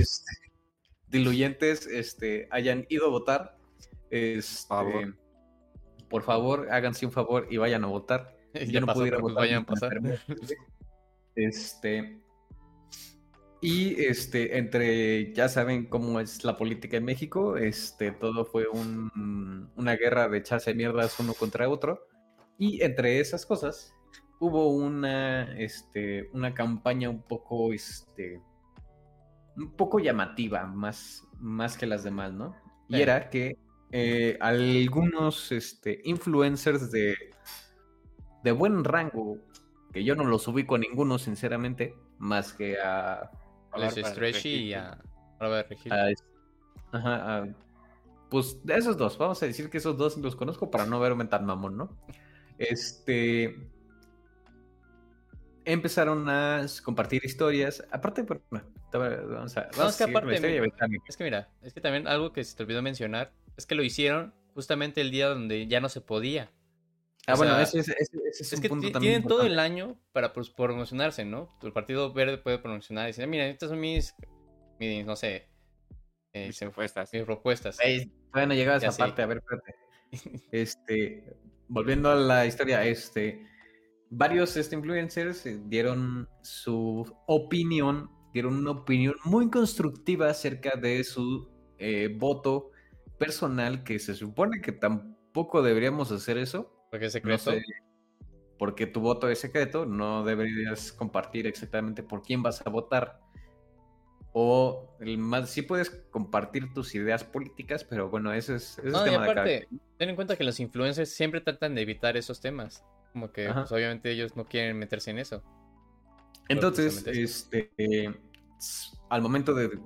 [1.08, 3.58] diluyentes, este, hayan ido a votar.
[4.10, 5.18] Este, Favor.
[6.10, 8.36] Por favor, háganse un favor y vayan a votar.
[8.54, 9.48] Ya Yo no pasó, pude ir a pero pues votar.
[9.48, 10.00] vayan a pasar.
[11.34, 12.23] Este.
[13.66, 19.70] Y este, entre, ya saben cómo es la política en México, este, todo fue un-
[19.78, 22.06] una guerra de echarse mierdas uno contra otro.
[22.58, 23.94] Y entre esas cosas,
[24.42, 28.42] hubo una, este, una campaña un poco, este,
[29.56, 32.54] un poco llamativa, más, más que las demás, ¿no?
[32.90, 33.02] Y Sí.
[33.02, 33.56] era que
[33.96, 37.16] eh, algunos, este, influencers de,
[38.44, 39.38] de buen rango,
[39.94, 43.30] que yo no los ubico a ninguno, sinceramente, más que a...
[43.74, 44.98] Alex Stretchy y a
[45.40, 45.92] Bárbara Regil.
[45.92, 46.14] a-
[46.92, 47.48] ajá, a-
[48.30, 51.26] pues de esos dos, vamos a decir que esos dos los conozco para no verme
[51.26, 51.98] tan mamón, ¿no?
[52.58, 53.58] Este...
[55.66, 57.84] empezaron a compartir historias.
[57.92, 58.62] Aparte, por, no,
[58.92, 60.36] vamos a, no, es que aparte,
[61.08, 63.84] es que mira, es que también algo que se te olvidó mencionar es que lo
[63.84, 66.52] hicieron justamente el día donde ya no se podía.
[67.28, 71.24] Ah, bueno, ese, ese, ese, es, es que tienen todo el año para pues, promocionarse,
[71.24, 71.58] ¿no?
[71.62, 74.14] El Partido Verde puede promocionar y decir, mira, estas son mis,
[74.78, 75.48] mis no sé,
[76.34, 77.14] eh, mis propuestas.
[77.14, 77.78] Mis propuestas.
[77.78, 79.76] todavía no llegaba a esa parte, a ver, espérate.
[80.52, 81.36] Este,
[81.68, 83.48] volviendo a la historia, este,
[84.10, 91.50] varios este, influencers eh, dieron su opinión, dieron una opinión muy constructiva acerca de su
[91.80, 92.72] eh, voto
[93.18, 96.73] personal, que se supone que tampoco deberíamos hacer eso.
[96.94, 97.52] Porque es secreto.
[98.60, 103.20] porque tu voto es secreto, no deberías compartir exactamente por quién vas a votar.
[104.32, 109.08] O el más, sí puedes compartir tus ideas políticas, pero bueno, ese es, ese no,
[109.08, 109.68] y aparte,
[109.98, 112.86] ten en cuenta que los influencers siempre tratan de evitar esos temas.
[113.12, 115.42] Como que, pues, obviamente, ellos no quieren meterse en eso.
[116.48, 117.72] Entonces, este,
[119.10, 119.80] al momento de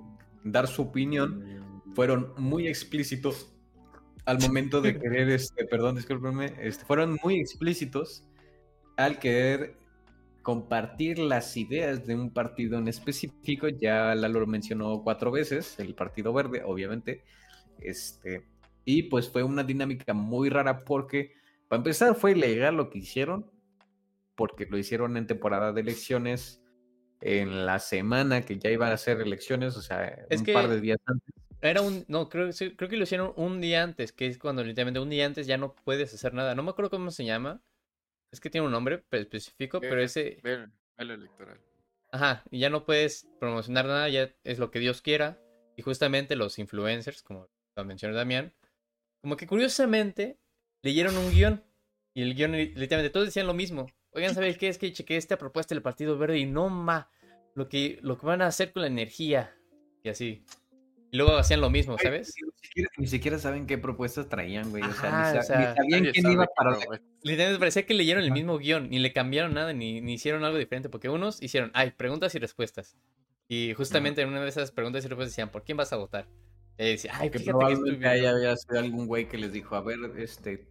[0.44, 3.57] dar su opinión, fueron muy explícitos.
[4.28, 8.24] Al momento de querer, este, perdón, discúlpenme, este, fueron muy explícitos
[8.96, 9.74] al querer
[10.42, 13.68] compartir las ideas de un partido en específico.
[13.68, 17.24] Ya Lalo lo mencionó cuatro veces, el Partido Verde, obviamente.
[17.80, 18.44] Este,
[18.84, 21.32] y pues fue una dinámica muy rara porque
[21.68, 23.50] para empezar, fue ilegal lo que hicieron,
[24.34, 26.62] porque lo hicieron en temporada de elecciones,
[27.20, 30.98] en la semana que ya iban a ser elecciones, o sea, un par de días
[31.04, 31.34] antes.
[31.60, 35.00] Era un, no, creo, creo que lo hicieron un día antes, que es cuando literalmente
[35.00, 36.54] un día antes ya no puedes hacer nada.
[36.54, 37.60] No me acuerdo cómo se llama.
[38.30, 40.38] Es que tiene un nombre específico, pero ese...
[40.96, 41.60] El electoral.
[42.10, 45.40] Ajá, y ya no puedes promocionar nada, ya es lo que Dios quiera.
[45.76, 48.52] Y justamente los influencers, como lo mencionó Damián,
[49.20, 50.38] como que curiosamente
[50.82, 51.64] leyeron un guion
[52.14, 53.86] y el guion literalmente todos decían lo mismo.
[54.10, 54.68] Oigan, ¿sabes qué?
[54.68, 57.10] Es que chequé esta propuesta del Partido Verde y no ma
[57.54, 59.54] lo que, lo que van a hacer con la energía
[60.02, 60.44] y así.
[61.10, 62.34] Y luego hacían lo mismo, ¿sabes?
[62.98, 64.82] Ni siquiera, saben qué propuestas traían, güey.
[64.82, 65.42] O sea, ni,
[65.74, 66.76] sabían quién iba para...
[67.22, 70.58] Literalmente parecía que leyeron el mismo guion, ni le cambiaron nada, ni, ni, hicieron algo
[70.58, 72.96] diferente, porque unos hicieron, ay, preguntas y respuestas.
[73.48, 76.28] Y justamente en una de esas preguntas y respuestas decían, ¿por quién vas a votar?
[76.78, 79.98] Y decía, ay, que probablemente que había sido algún güey que les dijo, a ver,
[80.18, 80.68] este,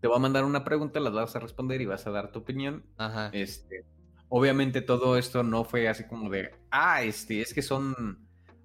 [0.00, 2.38] te voy a mandar una pregunta, las vas a responder y vas a dar tu
[2.38, 2.86] opinión.
[2.96, 3.30] Ajá.
[3.32, 3.84] Este,
[4.28, 8.23] obviamente todo esto no fue así como de, ah, este, es que son,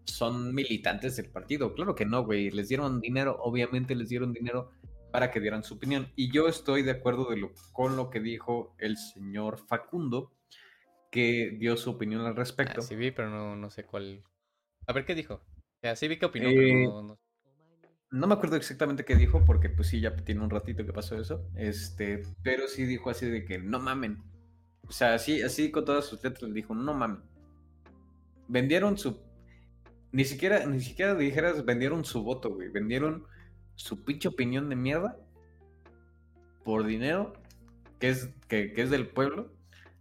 [0.09, 1.73] son militantes del partido.
[1.73, 2.51] Claro que no, güey.
[2.51, 4.71] Les dieron dinero, obviamente les dieron dinero
[5.11, 6.11] para que dieran su opinión.
[6.15, 10.33] Y yo estoy de acuerdo de lo, con lo que dijo el señor Facundo,
[11.11, 12.81] que dio su opinión al respecto.
[12.81, 14.23] Ah, sí vi, pero no, no sé cuál.
[14.87, 15.41] A ver qué dijo.
[15.81, 17.19] Ya, sí vi qué opinó, pero eh, no, no,
[18.11, 21.19] no me acuerdo exactamente qué dijo, porque pues sí, ya tiene un ratito que pasó
[21.19, 21.47] eso.
[21.55, 24.23] Este, pero sí dijo así de que no mamen.
[24.87, 27.21] O sea, así, así con todas sus letras dijo, no mamen.
[28.47, 29.19] Vendieron su.
[30.11, 32.69] Ni siquiera, ni siquiera dijeras vendieron su voto, güey.
[32.69, 33.25] Vendieron
[33.75, 35.17] su pinche opinión de mierda
[36.63, 37.33] por dinero,
[37.99, 39.51] que es, que, que es del pueblo.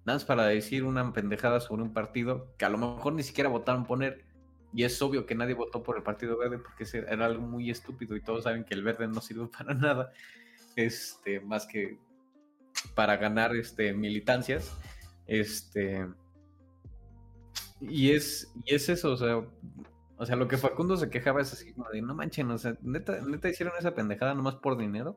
[0.05, 3.49] Nada más para decir una pendejada sobre un partido que a lo mejor ni siquiera
[3.49, 4.29] votaron poner
[4.73, 8.17] y es obvio que nadie votó por el Partido Verde porque era algo muy estúpido
[8.17, 10.13] y todos saben que el verde no sirve para nada,
[10.77, 11.99] este, más que
[12.95, 14.77] para ganar este, militancias.
[15.27, 16.07] Este,
[17.81, 19.45] y, es, y es eso, o sea,
[20.19, 22.77] o sea, lo que Facundo se quejaba es así como de, no manchen, o sea,
[22.83, 25.17] neta, neta hicieron esa pendejada nomás por dinero.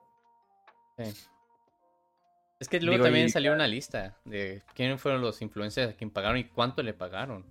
[2.59, 6.37] Es que luego también salió una lista de quiénes fueron los influencers a quien pagaron
[6.37, 7.43] y cuánto le pagaron.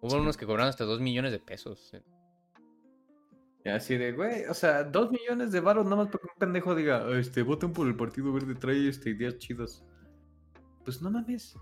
[0.00, 1.92] Hubo unos que cobraron hasta 2 millones de pesos.
[3.64, 6.74] Y así de, güey, o sea, 2 millones de varos nada más porque un pendejo
[6.74, 9.84] diga, este, voten por el Partido Verde, trae este, ideas chidas.
[10.84, 11.54] Pues no mames.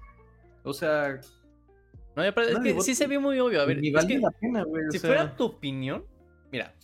[0.62, 1.20] O sea...
[2.16, 3.60] No, es que sí se vio muy obvio.
[3.60, 4.84] A ver, es que, la pena, güey.
[4.90, 6.06] Si fuera tu opinión,
[6.50, 6.74] mira,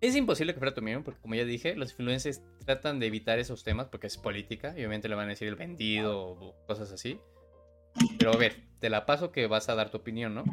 [0.00, 3.38] es imposible que fuera tu opinión, porque como ya dije, los influencers tratan de evitar
[3.38, 6.90] esos temas porque es política, y obviamente le van a decir el vendido o cosas
[6.90, 7.20] así.
[8.18, 10.44] Pero a ver, te la paso que vas a dar tu opinión, ¿no?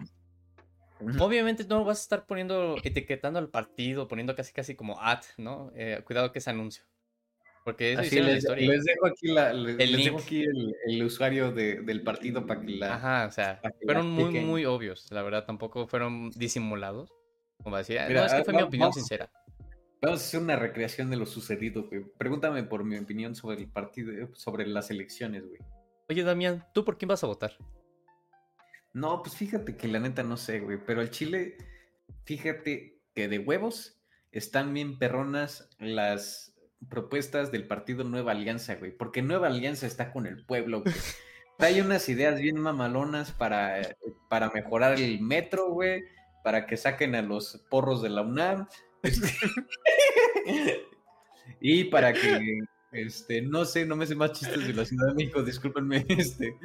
[1.19, 5.71] Obviamente no vas a estar poniendo, etiquetando al partido, poniendo casi casi como ad, ¿no?
[5.73, 6.83] Eh, cuidado que es anuncio.
[7.69, 8.67] Porque eso Así les, la historia.
[8.67, 12.95] Les dejo aquí, la, les, dejo aquí el, usuario del partido para que la.
[12.95, 17.13] Ajá, o sea, fueron muy, muy obvios, la verdad, tampoco fueron disimulados.
[17.61, 19.29] Como decía, no, es que fue mi opinión sincera.
[20.01, 22.05] Vamos a hacer una recreación de lo sucedido, güey.
[22.17, 25.59] Pregúntame por mi opinión sobre el partido, sobre las elecciones, güey.
[26.09, 27.55] Oye, Damián, ¿tú por quién vas a votar?
[28.93, 30.79] No, pues fíjate que la neta no sé, güey.
[30.83, 31.55] Pero al Chile,
[32.23, 34.01] fíjate que de huevos
[34.31, 36.55] están bien perronas las
[36.87, 38.91] propuestas del partido Nueva Alianza, güey.
[38.91, 40.95] Porque Nueva Alianza está con el pueblo, güey.
[41.57, 43.95] trae unas ideas bien mamalonas para, eh,
[44.29, 46.03] para mejorar el metro, güey,
[46.43, 48.67] para que saquen a los porros de la UNAM.
[51.61, 52.59] y para que,
[52.91, 56.55] este, no sé, no me sé más chistes de la Ciudad de México, discúlpenme, este,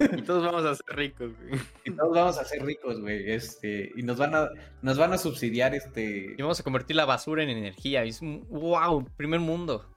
[0.00, 1.60] Y todos vamos a ser ricos, güey.
[1.84, 4.48] y todos vamos a ser ricos, güey, este, y nos van a,
[4.82, 8.02] nos van a subsidiar, este, Y vamos a convertir la basura en energía.
[8.04, 9.88] Es un wow, primer mundo.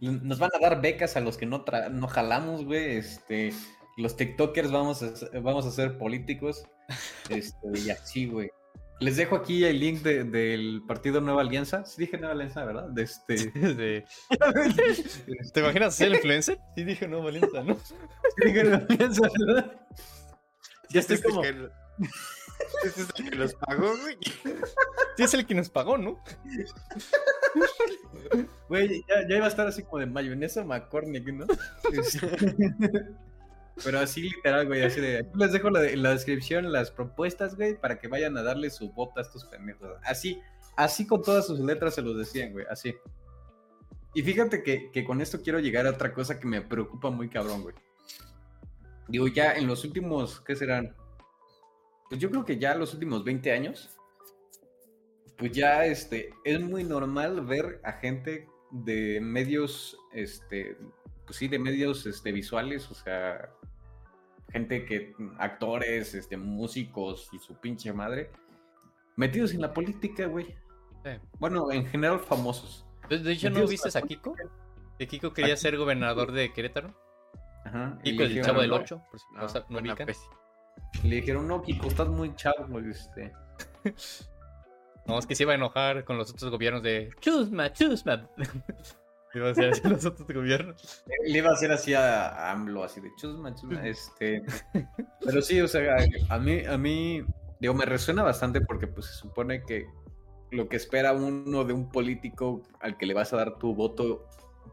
[0.00, 2.96] Nos van a dar becas a los que no, tra- no jalamos, güey.
[2.96, 3.52] Este,
[3.96, 6.64] los TikTokers vamos a, ser- vamos a ser políticos.
[7.30, 8.50] Este, y así, güey.
[9.00, 11.84] Les dejo aquí el link de- del partido Nueva Alianza.
[11.84, 12.88] Sí dije Nueva Alianza, ¿verdad?
[12.88, 13.34] De este.
[13.74, 14.04] De-
[15.52, 16.58] ¿Te imaginas ser influencer?
[16.76, 17.76] Sí, dije no, Valencia, ¿no?
[17.76, 17.94] sí
[18.44, 19.72] dije Nueva Alianza, ¿verdad?
[20.90, 21.44] Ya estoy Este es como.
[21.44, 21.54] el
[21.98, 22.08] que-
[22.86, 24.16] Este es el que los pagó, güey.
[25.16, 26.22] Sí, es el que nos pagó, ¿no?
[28.68, 31.46] Güey, ya, ya iba a estar así como de mayonesa McCormick, ¿no?
[33.82, 35.26] Pero así literal, güey, así de...
[35.34, 39.18] Les dejo la, la descripción, las propuestas, güey, para que vayan a darle su voto
[39.18, 39.90] a estos pendejos.
[40.04, 40.40] Así,
[40.76, 42.94] así con todas sus letras se los decían, güey, así.
[44.14, 47.28] Y fíjate que, que con esto quiero llegar a otra cosa que me preocupa muy
[47.28, 47.74] cabrón, güey.
[49.08, 50.94] Digo, ya en los últimos, ¿qué serán?
[52.08, 53.90] Pues yo creo que ya los últimos 20 años,
[55.36, 60.76] pues ya este, es muy normal ver a gente de medios, este,
[61.26, 63.50] pues sí, de medios este, visuales, o sea,
[64.50, 68.30] gente que, actores, este, músicos y su pinche madre,
[69.16, 70.46] metidos en la política, güey.
[71.04, 71.10] Sí.
[71.38, 72.86] Bueno, en general famosos.
[73.08, 74.34] De de hecho, ¿no viste a Kiko?
[74.98, 76.94] Que Kiko quería ser gobernador de Querétaro.
[77.64, 77.98] Ajá.
[78.02, 79.94] y Kiko, le el chavo del no, 8, por si no, No, sa- no buena
[79.94, 80.08] ubican.
[81.02, 83.32] Le dijeron, no, Kiko, estás muy chavo, este.
[85.06, 88.26] No, es que se iba a enojar con los otros gobiernos de chusma, chusma.
[89.38, 91.04] Iba a ser así los otros gobiernos.
[91.26, 94.42] Le iba a hacer así a a AMLO, así de chusma, chusma, este.
[95.24, 95.96] Pero sí, o sea,
[96.28, 97.24] a mí, a mí,
[97.60, 99.86] digo, me resuena bastante porque pues se supone que
[100.50, 104.28] lo que espera uno de un político al que le vas a dar tu voto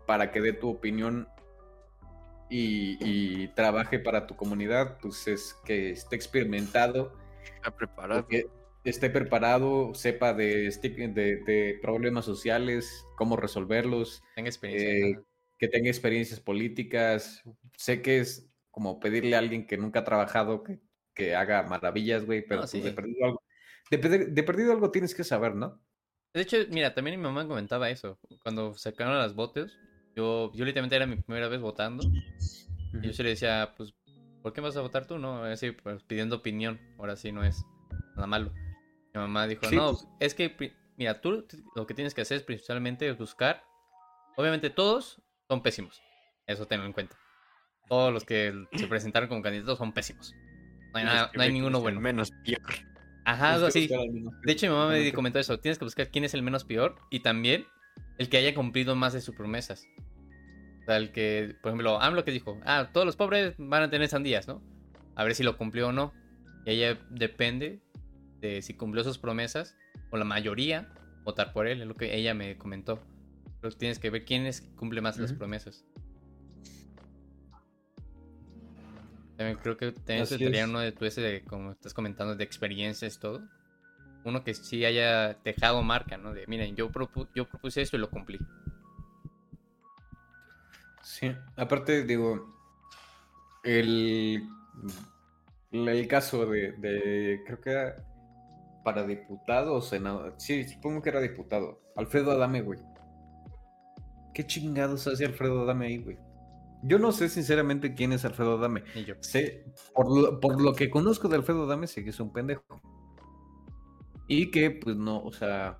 [0.06, 1.28] para que dé tu opinión
[2.50, 7.14] y, y trabaje para tu comunidad, pues es que esté experimentado,
[7.56, 8.28] Está preparado.
[8.28, 8.48] que
[8.84, 14.90] esté preparado, sepa de, de, de problemas sociales, cómo resolverlos, Tenga experiencia.
[14.90, 15.20] Eh,
[15.58, 17.44] que tenga experiencias políticas.
[17.78, 20.80] Sé que es como pedirle a alguien que nunca ha trabajado que,
[21.14, 22.96] que haga maravillas, güey, pero No, pues, de, sí.
[22.96, 23.44] perdido algo,
[23.92, 25.80] de, de perdido algo tienes que saber, ¿no?
[26.34, 28.18] De hecho, mira, también mi mamá comentaba eso.
[28.42, 29.78] Cuando sacaron las votos,
[30.16, 32.04] yo, yo literalmente era mi primera vez votando.
[32.94, 33.94] Y yo se le decía, pues,
[34.42, 35.20] ¿por qué vas a votar tú?
[35.20, 36.80] No, así, pues, pidiendo opinión.
[36.98, 37.64] Ahora sí no es
[38.16, 38.52] nada malo.
[39.14, 40.08] Mi mamá dijo, Sí, no, pues.
[40.20, 41.46] es que, mira, tú
[41.76, 43.64] lo que tienes que hacer es principalmente buscar.
[44.38, 46.02] Obviamente todos son pésimos.
[46.48, 47.16] Eso tenlo en cuenta.
[47.90, 50.34] Todos los que se presentaron como candidatos son pésimos.
[50.94, 52.00] No hay, nada- no hay ninguno bueno.
[52.00, 52.62] Menos peor.
[53.26, 53.88] Ajá, algo así.
[53.88, 55.60] De hecho, mi mamá me comentó eso.
[55.60, 57.66] Tienes que buscar quién es el menos peor y también
[58.18, 59.86] el que haya cumplido más de sus promesas.
[60.82, 63.90] O sea, el que, por ejemplo, AMLO que dijo, ah, todos los pobres van a
[63.90, 64.64] tener sandías, ¿no?
[65.16, 66.14] A ver si lo cumplió o no.
[66.66, 67.80] Y ella depende
[68.42, 69.78] de si cumplió sus promesas
[70.10, 70.90] o la mayoría
[71.24, 73.00] votar por él, es lo que ella me comentó.
[73.62, 75.86] Pero tienes que ver quién es que cumple más las promesas.
[79.38, 83.20] También creo que también sería uno de tu ese, de, como estás comentando, de experiencias
[83.20, 83.48] todo.
[84.24, 86.34] Uno que sí haya dejado marca, ¿no?
[86.34, 88.40] De, miren, yo, propu- yo propuse esto y lo cumplí.
[91.04, 92.56] Sí, aparte, digo,
[93.64, 94.44] el,
[95.72, 97.96] el caso de, de- creo que era
[98.84, 102.80] para diputado o senador, sí, supongo que era diputado, Alfredo Adame, güey.
[104.34, 106.18] ¿Qué chingados hace Alfredo Adame ahí, güey?
[106.84, 108.84] Yo no sé sinceramente quién es Alfredo Adame.
[109.06, 109.16] Yo.
[109.20, 112.82] Sé, por lo, por lo que conozco de Alfredo Adame, sé que es un pendejo.
[114.28, 115.80] Y que, pues, no, o sea,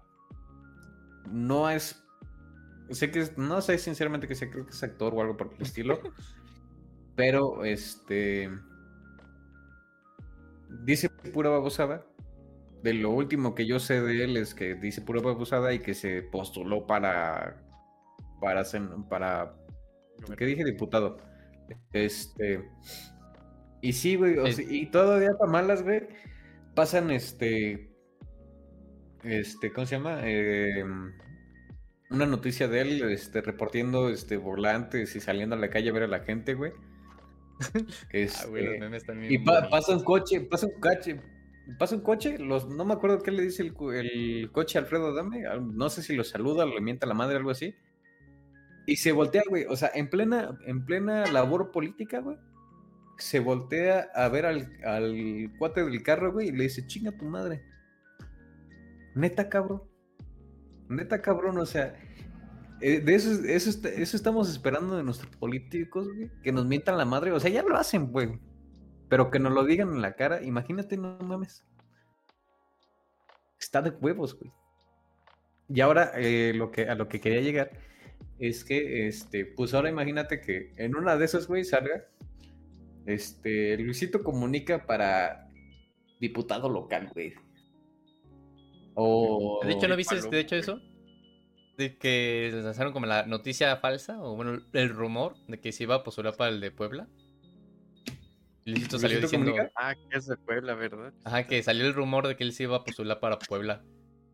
[1.30, 2.04] no es...
[2.90, 5.54] Sé que es, no sé sinceramente que sea, creo que es actor o algo por
[5.54, 6.00] el estilo.
[7.16, 8.52] pero, este...
[10.84, 12.06] Dice pura babosada.
[12.84, 15.94] De lo último que yo sé de él es que dice pura babosada y que
[15.94, 17.64] se postuló para...
[18.40, 18.64] Para...
[19.10, 19.56] para
[20.38, 21.18] ¿Qué dije diputado?
[21.94, 22.68] Este.
[23.82, 24.38] Y sí, güey.
[24.38, 26.08] o sea, y todavía para malas, güey.
[26.76, 27.90] Pasan este.
[29.24, 30.20] Este, ¿cómo se llama?
[30.24, 30.84] Eh,
[32.10, 36.04] una noticia de él, este, reportiendo este volantes y saliendo a la calle a ver
[36.04, 36.72] a la gente, güey.
[37.64, 39.32] Ah, güey, los Este, memes también.
[39.32, 41.22] y pa- pasa un coche, pasa un coche,
[41.78, 45.90] pasa un coche, los, no me acuerdo qué le dice el, coche Alfredo Dame, no
[45.90, 47.76] sé si lo saluda, le mienta la madre, algo así.
[48.88, 52.38] Y se voltea, güey, o sea, en plena, en plena labor política, güey.
[53.18, 57.26] se voltea a ver al, al cuate del carro, güey, y le dice, chinga tu
[57.26, 57.64] madre.
[59.16, 59.84] Neta, cabrón.
[60.90, 61.96] Neta, cabrón, o sea,
[62.82, 67.06] eh, de eso, eso, eso estamos esperando de nuestros políticos, güey, que nos mientan la
[67.06, 67.32] madre.
[67.32, 68.40] O sea, ya lo hacen, güey.
[69.12, 71.66] Pero que nos lo digan en la cara, imagínate, no mames.
[73.60, 74.54] Está de huevos, güey.
[75.68, 77.72] Y ahora eh, lo que, a lo que quería llegar
[78.40, 82.06] es que, este, pues ahora imagínate que en una de esas, güey, salga,
[83.06, 85.50] este, Luisito comunica para
[86.22, 87.34] diputado local, güey.
[88.96, 89.60] O...
[89.66, 90.80] De hecho, ¿no viste de hecho eso?
[91.78, 95.96] De que lanzaron como la noticia falsa, o bueno, el rumor de que se iba
[95.96, 97.10] a postular para el de Puebla.
[98.66, 99.72] Luisito salió ¿Luisito diciendo, Comunica?
[99.76, 101.14] Ah, que es de Puebla, ¿verdad?
[101.24, 103.84] ajá, que salió el rumor de que él se iba a postular para Puebla.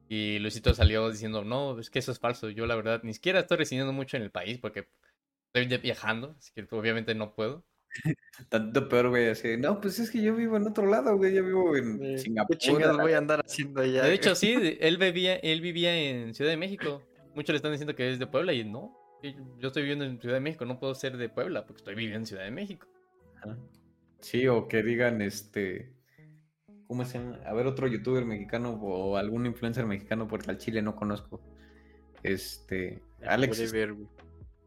[0.09, 2.49] Y Luisito salió diciendo, no, es que eso es falso.
[2.49, 4.87] Yo la verdad ni siquiera estoy residiendo mucho en el país porque
[5.53, 7.65] estoy viajando, así que obviamente no puedo.
[8.49, 9.57] Tanto peor, güey, así.
[9.57, 11.33] No, pues es que yo vivo en otro lado, güey.
[11.33, 12.57] Yo vivo en ¿Qué Singapur.
[12.57, 14.03] chingados voy a andar haciendo allá?
[14.03, 17.01] De hecho, sí, él vivía, él vivía en Ciudad de México.
[17.33, 18.95] Muchos le están diciendo que es de Puebla y no.
[19.59, 22.19] Yo estoy viviendo en Ciudad de México, no puedo ser de Puebla porque estoy viviendo
[22.19, 22.87] en Ciudad de México.
[23.37, 23.57] Ajá.
[24.19, 25.93] Sí, o que digan, este.
[26.87, 27.39] ¿Cómo se llama?
[27.45, 31.41] A ver, otro youtuber mexicano o algún influencer mexicano, porque al Chile no conozco.
[32.23, 33.01] Este.
[33.25, 33.59] Alex.
[33.59, 34.07] Whatever, güey.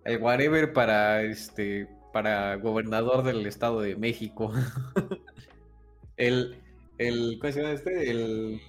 [0.04, 1.88] El whatever para este.
[2.12, 4.52] Para gobernador del Estado de México.
[6.16, 6.56] el.
[6.98, 7.38] El.
[7.40, 8.10] ¿Cómo se llama este?
[8.10, 8.60] El.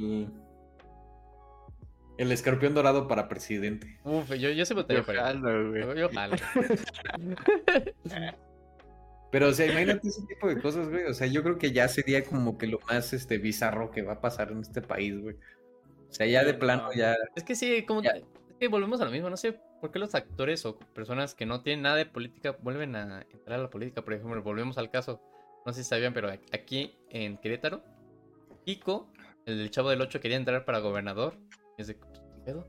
[2.18, 3.98] El escorpión dorado para presidente.
[4.04, 5.82] Uf, yo, yo sí votaría güey.
[5.82, 6.36] Yo, yo jalo.
[9.32, 11.06] Pero, o sea, imagínate ese tipo de cosas, güey.
[11.06, 14.14] O sea, yo creo que ya sería como que lo más este bizarro que va
[14.14, 15.36] a pasar en este país, güey.
[16.10, 16.94] O sea, ya de plano, no.
[16.94, 17.16] ya.
[17.36, 18.12] Es que sí, como Ya.
[18.12, 18.24] es
[18.60, 19.30] que volvemos a lo mismo.
[19.30, 22.96] No sé por qué los actores o personas que no tienen nada de política vuelven
[22.98, 24.02] a entrar a la política.
[24.04, 25.22] Por ejemplo, volvemos al caso.
[25.66, 27.84] No sé si sabían, pero aquí en Querétaro,
[28.66, 29.12] Kiko,
[29.46, 31.38] el del Chavo del 8, quería entrar para gobernador.
[31.78, 32.02] Es de, ¿qué
[32.46, 32.68] pedo?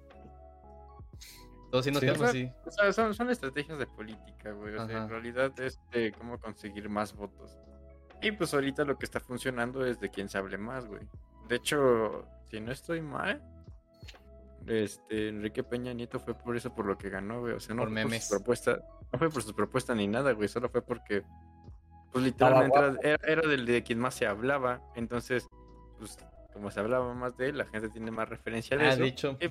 [1.73, 2.53] Todos sí nos Sí, quedamos o así.
[2.67, 4.75] O sea, son, son estrategias de política, güey.
[4.77, 7.59] O sea, en realidad es de cómo conseguir más votos.
[8.21, 11.03] Y pues ahorita lo que está funcionando es de quién se hable más, güey.
[11.49, 13.43] De hecho, si no estoy mal,
[14.67, 17.55] este Enrique Peña Nieto fue por eso por lo que ganó, güey.
[17.55, 18.25] O sea, no Por fue por memes.
[18.29, 18.81] sus propuestas,
[19.13, 20.49] no fue por sus propuestas ni nada, güey.
[20.49, 21.23] Solo fue porque,
[22.13, 24.81] pues literalmente era, era, era del de quien más se hablaba.
[24.95, 25.49] Entonces,
[25.99, 26.19] pues
[26.53, 29.39] como se hablaba más de él, la gente tiene más referencia de Ah, eso.
[29.41, 29.51] Y,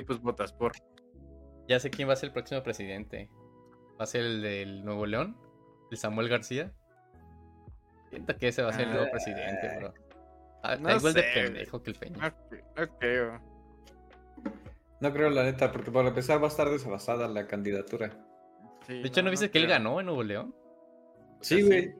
[0.00, 0.72] y pues votas por.
[1.70, 3.30] Ya sé quién va a ser el próximo presidente.
[3.98, 5.36] Va a ser el del Nuevo León,
[5.90, 6.72] el Samuel García.
[8.10, 9.94] Siento que ese va a ser el nuevo Ah, presidente, bro.
[10.62, 11.44] Ah, no está igual de sé, güey.
[11.46, 12.16] pendejo que el Peña.
[12.18, 13.40] No, cre- no creo.
[15.00, 18.10] No creo, la neta, porque para empezar va a estar desfasada la candidatura.
[18.86, 20.54] Sí, De hecho, ¿no, viste que él ganó en Nuevo León?
[21.40, 21.94] O sea, Sí, güey.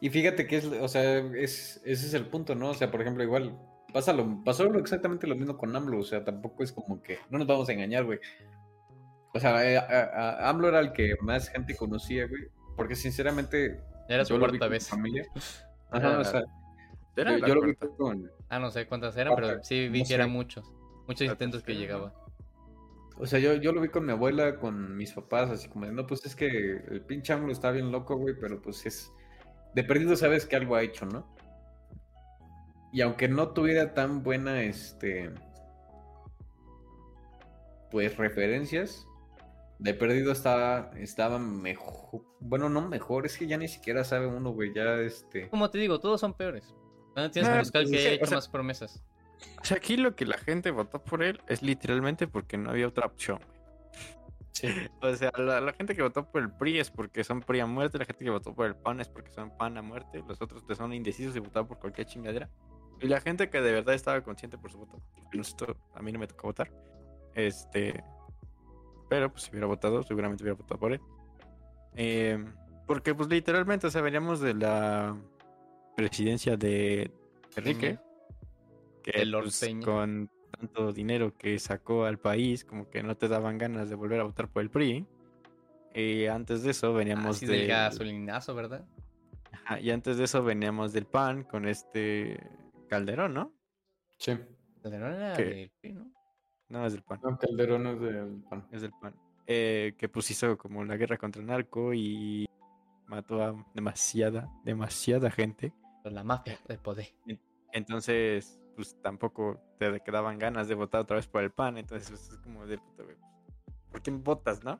[0.00, 2.70] Y fíjate que es, o sea, es, ese es el punto, ¿no?
[2.70, 3.56] O sea, por ejemplo, igual,
[3.92, 7.38] pasa lo, pasó exactamente lo mismo con AMLO, o sea, tampoco es como que, no
[7.38, 8.18] nos vamos a engañar, güey.
[9.36, 13.80] O sea, eh, a- a- AMLO era el que más gente conocía, güey, porque sinceramente
[14.08, 14.88] era su cuarta vez.
[14.88, 15.24] familia.
[15.92, 16.42] Era Ajá, o sea,
[17.14, 20.14] Era yo, lo vi con, Ah, no sé cuántas eran, pero sí vi no que
[20.14, 20.72] eran muchos.
[21.06, 22.12] Muchos intentos que llegaba.
[23.18, 25.92] O sea, yo, yo lo vi con mi abuela, con mis papás, así como de,
[25.92, 29.12] no, pues es que el pinche AMLO está bien loco, güey, pero pues es...
[29.74, 31.26] De perdido sabes que algo ha hecho, ¿no?
[32.92, 35.30] Y aunque no tuviera tan buena, este...
[37.90, 39.06] Pues referencias,
[39.78, 42.22] de perdido estaba, estaba mejor...
[42.40, 45.48] Bueno, no mejor, es que ya ni siquiera sabe uno, güey, ya este...
[45.48, 46.74] Como te digo, todos son peores.
[47.14, 49.02] No tienes que Ah, buscar el que sí, haya o hecho sea- más promesas.
[49.60, 52.88] O sea, aquí lo que la gente votó por él es literalmente porque no había
[52.88, 53.38] otra opción.
[53.46, 53.56] güey.
[54.52, 54.68] Sí.
[55.02, 57.66] O sea, la, la gente que votó por el PRI es porque son PRI a
[57.66, 60.40] muerte, la gente que votó por el PAN es porque son PAN a muerte, los
[60.40, 62.48] otros que son indecisos y votaron por cualquier chingadera.
[63.02, 66.10] Y la gente que de verdad estaba consciente por su voto, porque nosotros- a mí
[66.12, 66.72] no me tocó votar,
[67.34, 68.02] este,
[69.08, 71.00] pero pues si hubiera votado, seguramente hubiera votado por él.
[71.94, 72.44] Eh,
[72.86, 75.16] porque pues literalmente, o sea, veníamos de la
[75.96, 77.10] presidencia de
[77.56, 77.98] Enrique,
[79.02, 83.58] que Lord pues, con tanto dinero que sacó al país, como que no te daban
[83.58, 85.06] ganas de volver a votar por el PRI.
[85.94, 87.58] Y antes de eso veníamos Así de...
[87.58, 88.86] del gasolinazo, ¿verdad?
[89.52, 92.38] Ajá, y antes de eso veníamos del PAN con este
[92.88, 93.54] Calderón, ¿no?
[94.18, 94.32] Sí.
[94.82, 95.44] Calderón era ¿Qué?
[95.44, 96.15] del PRI, ¿no?
[96.68, 98.66] No, es del PAN, No, Calderón es del PAN.
[98.72, 99.14] es del PAN.
[99.46, 102.48] Eh, que pues hizo como la guerra contra el narco y
[103.06, 105.72] mató a demasiada, demasiada gente.
[106.04, 107.06] La mafia del poder.
[107.72, 111.78] Entonces, pues tampoco te quedaban ganas de votar otra vez por el PAN.
[111.78, 113.16] Entonces, pues, es como de puta, güey.
[113.90, 114.72] ¿Por quién votas, no?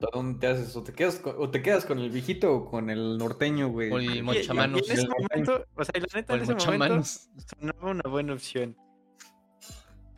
[0.00, 0.76] ¿A dónde te haces?
[0.76, 3.90] O te quedas con, o te quedas con el viejito o con el norteño, güey.
[3.90, 4.88] O el Y- y- y mochamanos.
[4.90, 8.32] en ese momento, o sea, la neta, O en el ese momento sonaba una buena
[8.34, 8.76] opción.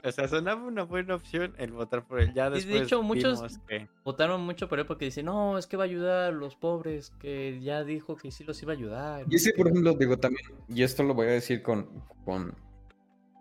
[0.06, 2.32] O sea, sonaba una buena opción el votar por él.
[2.32, 3.88] Ya de después hecho, muchos- vimos que...
[4.04, 7.12] Votaron mucho por él porque dicen, no, es que va a ayudar a los pobres,
[7.18, 9.26] que ya dijo que sí los iba a ayudar.
[9.28, 11.88] Y ese, por ejemplo, digo también, y esto lo voy a decir con,
[12.24, 12.54] con,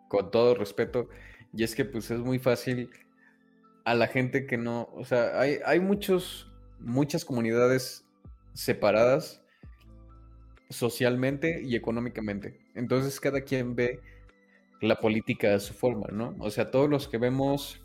[0.10, 1.08] con todo respeto,
[1.54, 2.90] y es que pues es muy fácil
[3.84, 8.04] a la gente que no, o sea, hay, hay muchos, muchas comunidades
[8.54, 9.44] separadas
[10.70, 12.60] socialmente y económicamente.
[12.74, 14.02] Entonces cada quien ve
[14.82, 16.36] la política a su forma, ¿no?
[16.40, 17.82] O sea, todos los que vemos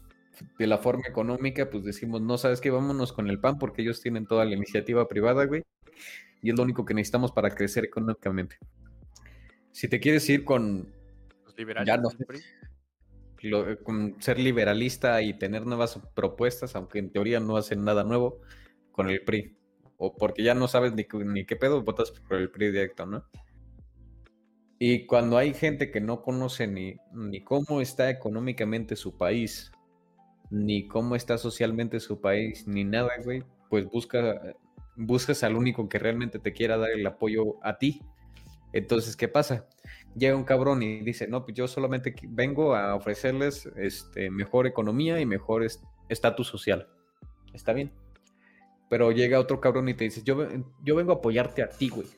[0.58, 4.00] de la forma económica, pues decimos, no sabes qué, vámonos con el PAN porque ellos
[4.00, 5.62] tienen toda la iniciativa privada, güey
[6.42, 8.58] y es lo único que necesitamos para crecer económicamente.
[9.72, 10.92] Si te quieres ir con,
[11.44, 12.10] Los liberales Ya no
[13.42, 18.40] lo- con ser liberalista y tener nuevas propuestas, aunque en teoría no hacen nada nuevo,
[18.92, 19.56] con el PRI.
[19.96, 23.24] O porque ya no sabes ni, ni qué pedo, votas por el PRI directo, ¿no?
[24.80, 29.72] Y cuando hay gente que no conoce ni, ni cómo está económicamente su país,
[30.50, 34.56] ni cómo está socialmente su país, ni nada, güey, pues busca,
[34.96, 38.02] buscas al único que realmente te quiera dar el apoyo a ti.
[38.72, 39.68] Entonces, ¿qué pasa?
[40.16, 45.20] Llega un cabrón y dice, no, pues yo solamente vengo a ofrecerles este, mejor economía
[45.20, 46.88] y mejor es- estatus social.
[47.54, 47.92] Está bien.
[48.90, 50.46] Pero llega otro cabrón y te dice, yo,
[50.84, 52.08] yo vengo a apoyarte a ti, güey.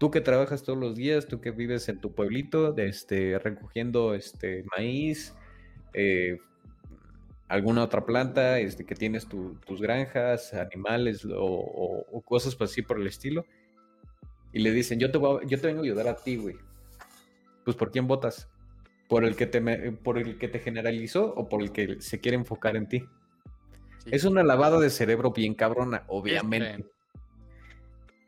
[0.00, 4.64] Tú que trabajas todos los días, tú que vives en tu pueblito, este, recogiendo este,
[4.74, 5.34] maíz,
[5.92, 6.38] eh,
[7.48, 12.70] alguna otra planta, este, que tienes tu- tus granjas, animales o, o- o cosas pues,
[12.70, 13.44] así por el estilo.
[14.54, 16.56] Y le dicen, yo te, voy a- yo te vengo a ayudar a ti, güey.
[17.66, 18.48] Pues ¿por quién votas?
[19.06, 22.20] ¿Por el, que te me- ¿Por el que te generalizó o por el que se
[22.20, 23.00] quiere enfocar en ti?
[23.98, 24.10] Sí.
[24.12, 26.70] Es una lavada de cerebro bien cabrona, obviamente.
[26.70, 26.86] Este.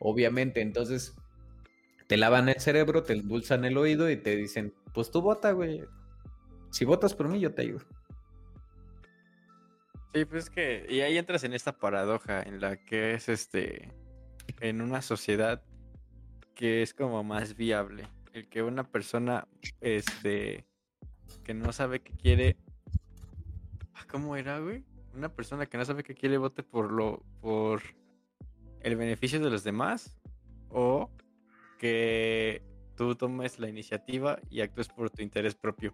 [0.00, 1.14] Obviamente, entonces
[2.12, 5.82] te lavan el cerebro, te endulzan el oído y te dicen, pues tú vota, güey.
[6.70, 7.86] Si votas por mí, yo te ayudo.
[10.12, 13.90] Sí, pues es que, y ahí entras en esta paradoja en la que es este,
[14.60, 15.62] en una sociedad
[16.54, 19.48] que es como más viable, el que una persona,
[19.80, 20.66] este,
[21.44, 22.58] que no sabe qué quiere,
[23.94, 24.84] Ah, ¿cómo era, güey?
[25.14, 27.80] Una persona que no sabe qué quiere vote por lo, por
[28.80, 30.20] el beneficio de los demás,
[30.68, 31.08] o
[31.82, 32.62] que
[32.96, 35.92] tú tomes la iniciativa y actúes por tu interés propio.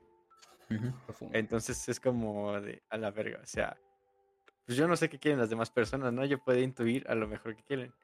[1.33, 3.41] Entonces es como de a la verga.
[3.43, 3.79] O sea,
[4.67, 6.27] pues yo no sé qué quieren las demás personas, ¿no?
[6.27, 7.95] Yo puedo intuir a lo mejor que quieren.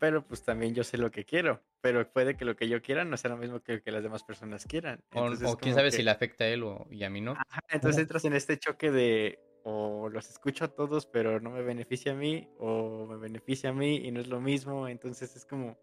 [0.00, 1.62] Pero pues también yo sé lo que quiero.
[1.80, 4.02] Pero puede que lo que yo quiera no sea lo mismo que lo que las
[4.02, 4.98] demás personas quieran.
[5.14, 7.10] O, Entonces, o es quién sabe que- si le afecta a él o, y a
[7.10, 7.32] mí no.
[7.32, 11.62] Ajá, entonces entras en este choque de o los escucho a todos, pero no me
[11.62, 14.88] beneficia a mí, o me beneficia a mí y no es lo mismo.
[14.88, 15.78] Entonces es como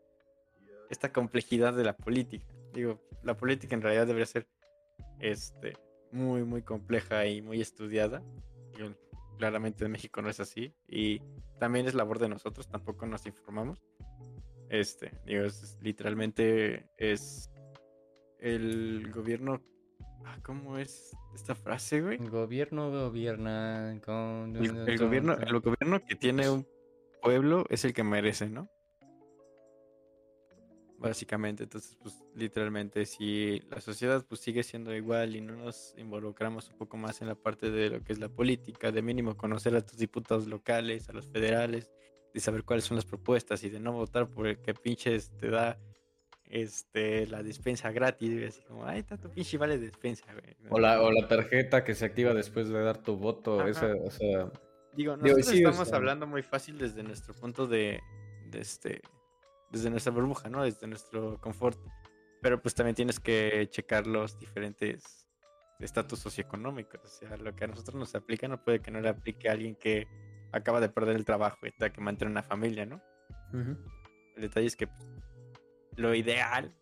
[0.89, 2.45] esta complejidad de la política.
[2.73, 4.47] Digo, la política en realidad debería ser
[5.19, 5.73] este,
[6.11, 8.23] muy, muy compleja y muy estudiada.
[8.75, 8.89] Digo,
[9.37, 10.73] claramente en México no es así.
[10.87, 11.21] Y
[11.59, 13.81] también es labor de nosotros, tampoco nos informamos.
[14.69, 17.49] Este, digo, es- literalmente es
[18.39, 19.61] el gobierno.
[20.25, 22.17] ah, ¿Cómo es esta frase, güey?
[22.21, 24.55] El gobierno gobierna con...
[24.55, 26.67] El, el gobierno, el gobierno que tiene un
[27.21, 28.69] pueblo es el que merece, ¿no?
[30.99, 36.69] Básicamente, entonces, pues, literalmente, si la sociedad pues sigue siendo igual y no nos involucramos
[36.71, 39.75] un poco más en la parte de lo que es la política, de mínimo conocer
[39.75, 41.91] a tus diputados locales, a los federales,
[42.33, 45.49] de saber cuáles son las propuestas y de no votar por el que pinches te
[45.51, 45.77] da
[46.49, 50.55] este la despensa gratis, y así como, ay, está tu pinche vale despensa, güey.
[50.69, 53.59] O la, o la tarjeta que se activa después de dar tu voto.
[53.59, 53.69] Ajá.
[53.69, 54.51] Esa, o sea,
[54.93, 57.99] Digo, Digo, nosotros o estamos sea- hablando muy fácil desde nuestro punto de,
[58.49, 59.01] de este,
[59.71, 60.63] desde nuestra burbuja, ¿no?
[60.63, 61.79] Desde nuestro confort.
[62.41, 65.27] Pero pues también tienes que checar los diferentes
[65.79, 67.01] estatus socioeconómicos.
[67.03, 69.53] O sea, lo que a nosotros nos aplica no puede que no le aplique a
[69.53, 70.07] alguien que
[70.51, 73.01] acaba de perder el trabajo y tenga que mantener una familia, ¿no?
[74.35, 75.09] El detalle es que pues,
[75.95, 76.75] lo ideal,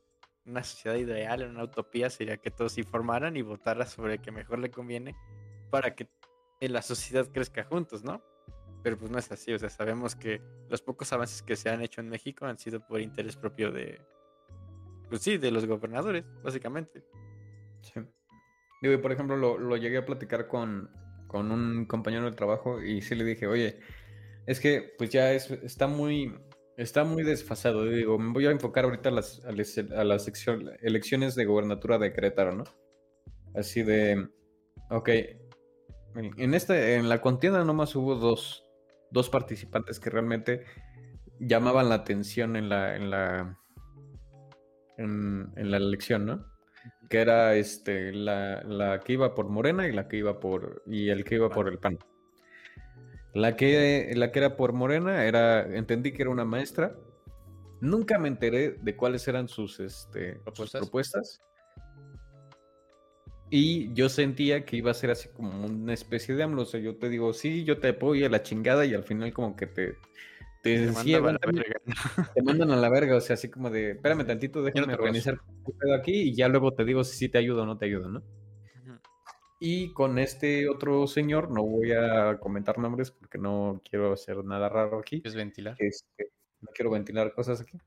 [0.46, 4.32] una sociedad ideal, una utopía sería que todos se informaran y votaran sobre el que
[4.32, 5.16] mejor le conviene
[5.72, 6.10] para que
[6.60, 8.22] la sociedad crezca juntos, ¿no?
[8.86, 11.82] Pero pues no es así, o sea, sabemos que los pocos avances que se han
[11.82, 14.00] hecho en México han sido por interés propio de,
[15.10, 17.04] pues sí, de los gobernadores, básicamente.
[17.82, 18.00] Sí.
[18.84, 20.92] Digo, por ejemplo, lo, lo llegué a platicar con,
[21.26, 23.80] con un compañero de trabajo y sí le dije, oye,
[24.46, 26.36] es que pues ya es, está muy
[26.78, 27.86] está muy desfasado.
[27.86, 30.04] Digo, me voy a enfocar ahorita a las, a las, a
[30.84, 32.66] elecciones de gobernatura de Querétaro, ¿no?
[33.56, 34.30] Así de,
[34.92, 35.10] ok,
[36.16, 38.65] en esta, en la contienda nomás hubo dos,
[39.12, 40.66] dos participantes que realmente
[41.40, 43.60] llamaban la atención en la, en la,
[44.98, 46.46] en, en la elección, ¿no?
[47.10, 51.10] Que era este, la, la que iba por Morena y la que iba por, y
[51.10, 52.00] el que iba por el PAN.
[53.34, 56.96] La que, la que era por Morena era, entendí que era una maestra.
[57.82, 61.42] Nunca me enteré de cuáles eran sus, este, sus ¿Propuestas?
[63.58, 66.64] Y yo sentía que iba a ser así como una especie de AMLO.
[66.64, 69.32] O sea, yo te digo, sí, yo te apoyo a la chingada y al final
[69.32, 69.96] como que te,
[70.62, 71.82] te, Te mandaban a la verga.
[72.36, 73.16] te mandan a la verga.
[73.16, 75.40] O sea, así como de, espérame tantito, déjame te organizar
[75.80, 78.10] pedo aquí y ya luego te digo si sí te ayudo o no te ayudo,
[78.10, 78.24] ¿no?
[79.62, 84.68] Y con este otro señor, no voy a comentar nombres porque no quiero hacer nada
[84.68, 85.22] raro aquí.
[85.24, 85.78] Es ventilar.
[85.80, 86.30] Este,
[86.60, 87.78] no quiero ventilar cosas aquí.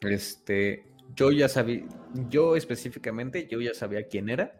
[0.00, 0.84] Este,
[1.14, 1.86] yo ya sabía,
[2.28, 4.59] yo específicamente, yo ya sabía quién era.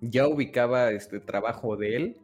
[0.00, 2.16] Ya ubicaba este trabajo de él.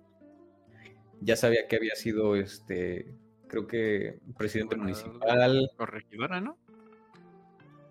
[1.21, 3.15] Ya sabía que había sido este,
[3.49, 5.71] creo que presidente municipal.
[5.77, 6.59] Corregidora, ¿no?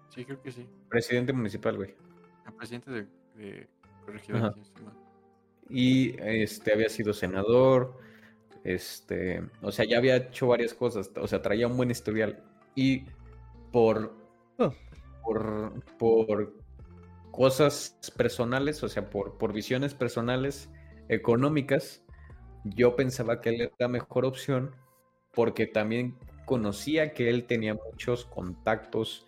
[0.09, 0.67] Sí, creo que sí.
[0.89, 1.95] Presidente municipal, güey.
[2.45, 3.67] El presidente de, de
[4.05, 4.53] corregidora.
[4.53, 4.71] Sí, sí,
[5.69, 7.97] y este había sido senador,
[8.63, 12.43] este, o sea, ya había hecho varias cosas, o sea, traía un buen historial
[12.75, 13.05] y
[13.71, 14.21] por
[14.59, 14.71] Oh.
[15.23, 16.53] por, por
[17.34, 20.69] cosas personales, o sea, por, por visiones personales
[21.09, 22.03] económicas,
[22.63, 24.75] yo pensaba que él era la mejor opción
[25.34, 26.15] porque también
[26.45, 29.25] conocía que él tenía muchos contactos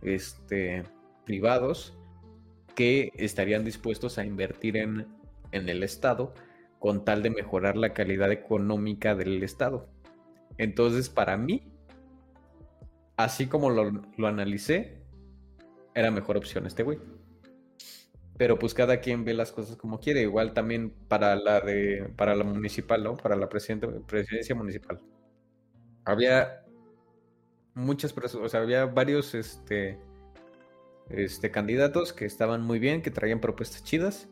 [0.00, 0.84] este,
[1.26, 1.94] privados
[2.74, 5.06] que estarían dispuestos a invertir en,
[5.52, 6.32] en el Estado
[6.78, 9.90] con tal de mejorar la calidad económica del Estado.
[10.56, 11.70] Entonces, para mí,
[13.18, 15.02] así como lo, lo analicé,
[15.94, 16.98] era mejor opción este güey.
[18.42, 20.22] Pero pues cada quien ve las cosas como quiere.
[20.22, 23.16] Igual también para la de para la municipal, ¿no?
[23.16, 25.00] Para la presidente, presidencia municipal.
[26.04, 26.64] Había
[27.74, 29.96] muchas personas, o sea, había varios este,
[31.08, 34.28] este, candidatos que estaban muy bien, que traían propuestas chidas,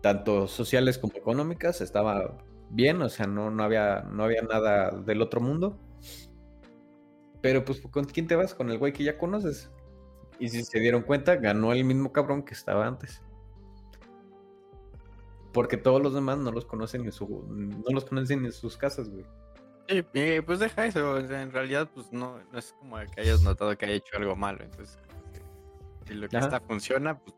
[0.00, 5.22] tanto sociales como económicas, estaba bien, o sea, no, no, había, no había nada del
[5.22, 5.78] otro mundo.
[7.40, 8.56] Pero pues, ¿con quién te vas?
[8.56, 9.70] Con el güey que ya conoces.
[10.40, 13.22] Y si se dieron cuenta, ganó el mismo cabrón que estaba antes.
[15.52, 19.08] Porque todos los demás no los conocen en su, no los conocen en sus casas,
[19.10, 19.24] güey.
[19.88, 21.12] Eh, pues deja eso.
[21.12, 24.16] o sea, en realidad, pues no, no es como que hayas notado que haya hecho
[24.16, 24.64] algo malo.
[24.64, 24.98] Entonces,
[26.06, 26.46] si lo que Ajá.
[26.46, 27.36] está funciona, pues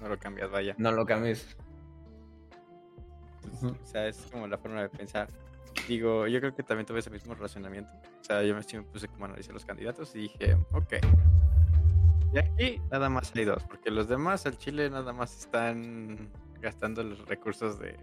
[0.00, 0.74] no lo cambias, vaya.
[0.78, 1.56] No lo cambies.
[3.60, 3.72] Pues.
[3.72, 5.28] O sea, es como la forma de pensar.
[5.88, 7.90] Digo, yo creo que también tuve ese mismo relacionamiento.
[8.20, 10.94] O sea, yo me, sí me puse como a analizar los candidatos y dije, ok.
[12.32, 16.30] Y aquí nada más hay dos, porque los demás al Chile nada más están
[16.60, 17.96] gastando los recursos de,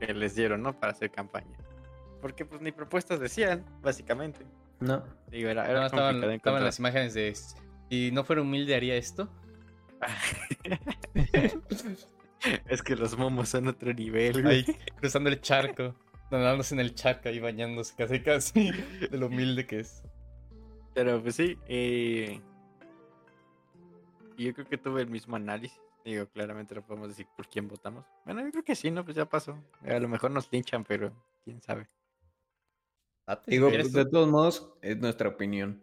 [0.00, 0.78] que les dieron, ¿no?
[0.78, 1.56] Para hacer campaña.
[2.20, 4.44] Porque pues ni propuestas decían, básicamente.
[4.80, 5.04] No.
[5.30, 7.34] Digo, era, era No, estaban, estaban las imágenes de
[7.90, 9.28] si no fuera humilde haría esto.
[12.68, 14.56] es que los momos son otro nivel, güey.
[14.56, 14.64] Ahí
[14.96, 15.94] cruzando el charco,
[16.30, 18.70] nadándose en el charco ahí bañándose casi casi
[19.10, 20.02] de lo humilde que es.
[20.94, 22.40] Pero pues sí, eh,
[24.36, 25.80] yo creo que tuve el mismo análisis.
[26.04, 28.04] Digo, claramente no podemos decir por quién votamos.
[28.26, 29.04] Bueno, yo creo que sí, ¿no?
[29.04, 29.58] Pues ya pasó.
[29.86, 31.88] A lo mejor nos linchan, pero quién sabe.
[33.46, 35.82] Digo, ¿Eres pues, de todos modos, es nuestra opinión.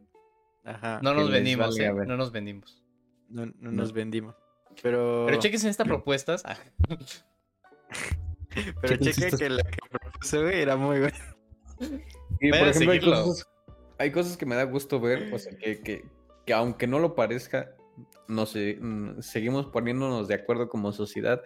[0.63, 0.99] Ajá.
[1.01, 1.91] No que nos vendimos, ¿eh?
[1.91, 2.84] No nos vendimos.
[3.30, 3.72] No, no No.
[3.72, 4.36] nos vendimos.
[4.84, 6.43] Pero, Pero chequen estas propuestas.
[6.45, 6.57] Ah,
[8.82, 11.36] pero chequen que la que propuso, güey, era muy buena.
[12.39, 13.47] Y por ejemplo, hay cosas,
[13.97, 16.05] hay cosas que me da gusto ver, o sea, que, que,
[16.45, 17.76] que aunque no lo parezca,
[18.28, 21.41] no sé, mm, seguimos poniéndonos de acuerdo como sociedad.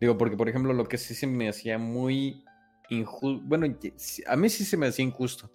[0.00, 2.44] Digo, porque por ejemplo, lo que sí se me hacía muy
[2.90, 3.66] injusto, bueno,
[4.26, 5.50] a mí sí se me hacía injusto.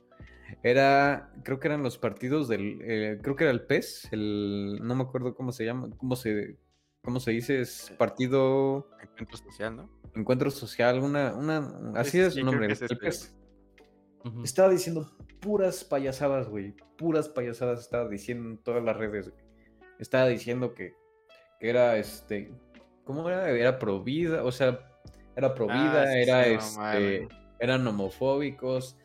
[0.64, 4.96] Era, creo que eran los partidos del, eh, creo que era el PES, el, no
[4.96, 6.58] me acuerdo cómo se llama, cómo se,
[7.02, 10.02] cómo se dice, es partido Encuentro social, ¿no?
[10.16, 12.98] Encuentro Social, una, una, así sí, es su nombre, es el
[14.26, 14.44] ujú.
[14.44, 15.10] Estaba diciendo
[15.40, 16.76] puras payasadas, güey.
[16.98, 19.30] Puras payasadas estaba diciendo en todas las redes.
[19.30, 19.41] güey.
[20.02, 20.94] Estaba diciendo que,
[21.60, 22.52] que era este.
[23.06, 23.50] ¿Cómo era?
[23.50, 24.44] Era pro vida.
[24.44, 24.80] O sea,
[25.36, 27.28] era pro vida, Ah, era este.
[27.60, 28.98] Eran homofóbicos.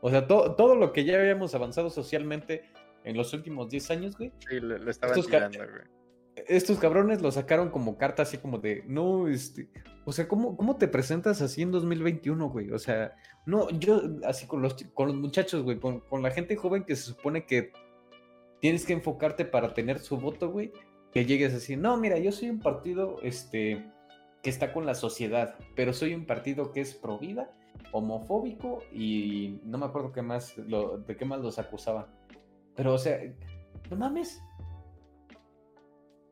[0.00, 2.62] O sea, to- todo lo que ya habíamos avanzado socialmente
[3.04, 4.32] en los últimos 10 años, güey.
[4.48, 5.94] Sí, lo, lo estaban Estos tirando, güey.
[6.48, 9.68] Estos cabrones lo sacaron como carta así como de, no, este,
[10.04, 12.72] o sea, ¿cómo, cómo te presentas así en 2021, güey?
[12.72, 13.14] O sea,
[13.46, 16.96] no, yo así con los, con los muchachos, güey, con, con la gente joven que
[16.96, 17.70] se supone que
[18.60, 20.72] tienes que enfocarte para tener su voto, güey,
[21.12, 23.84] que llegues así, no, mira, yo soy un partido, este,
[24.42, 27.50] que está con la sociedad, pero soy un partido que es pro vida,
[27.92, 32.08] homofóbico y no me acuerdo qué más, lo, de qué más los acusaba.
[32.74, 33.20] Pero, o sea,
[33.90, 34.42] no mames.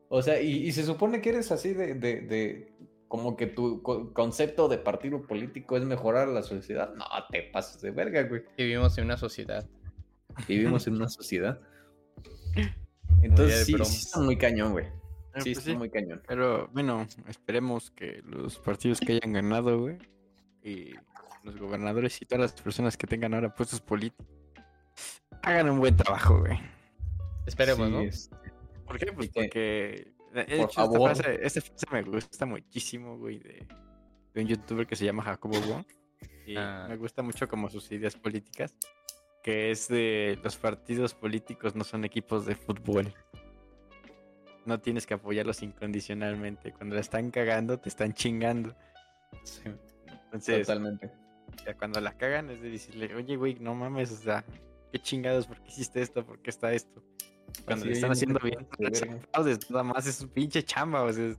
[0.09, 2.73] O sea, y, y se supone que eres así de, de, de
[3.07, 6.93] como que tu co- concepto de partido político es mejorar la sociedad.
[6.95, 8.43] No, te pasas de verga, güey.
[8.57, 9.65] Vivimos en una sociedad.
[10.47, 11.61] Vivimos en una sociedad.
[13.21, 14.85] Entonces, sí, sí está muy cañón, güey.
[14.85, 14.91] Eh,
[15.41, 15.77] Sí, pues está sí.
[15.77, 16.21] muy cañón.
[16.27, 19.97] Pero bueno, esperemos que los partidos que hayan ganado, güey,
[20.63, 20.93] y
[21.43, 24.27] los gobernadores y todas las personas que tengan ahora puestos políticos,
[25.41, 26.57] hagan un buen trabajo, güey.
[27.47, 28.01] Esperemos, Sí, ¿no?
[28.01, 28.29] es-
[28.85, 29.11] ¿Por qué?
[29.11, 33.65] Pues porque de por esta frase, esta frase me gusta muchísimo, güey, de,
[34.33, 35.85] de un youtuber que se llama Jacobo Wong.
[36.45, 36.85] Y Ah.
[36.89, 38.75] me gusta mucho como sus ideas políticas,
[39.43, 43.13] que es de los partidos políticos no son equipos de fútbol.
[44.65, 46.71] No tienes que apoyarlos incondicionalmente.
[46.71, 48.73] Cuando la están cagando, te están chingando.
[49.43, 49.63] sí,
[50.25, 51.11] Entonces, totalmente.
[51.65, 54.45] ya cuando la cagan es de decirle, oye, güey, no mames, o sea,
[54.93, 56.25] qué chingados, ¿por qué hiciste esto?
[56.25, 57.03] ¿Por qué está esto?
[57.65, 58.65] Cuando Así le están es, haciendo bien,
[59.69, 61.35] nada más es su pinche chamba, o sea,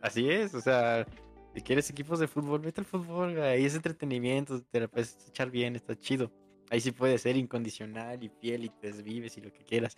[0.00, 1.06] así es, o sea,
[1.54, 5.50] si quieres equipos de fútbol, vete al fútbol, ahí es entretenimiento, te la puedes echar
[5.50, 6.32] bien, está chido.
[6.70, 9.94] Ahí sí puedes ser incondicional y fiel y te desvives y lo que quieras,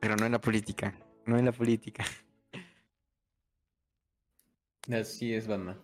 [0.00, 2.04] pero no en la política, no en la política.
[4.90, 5.78] Así es, banda.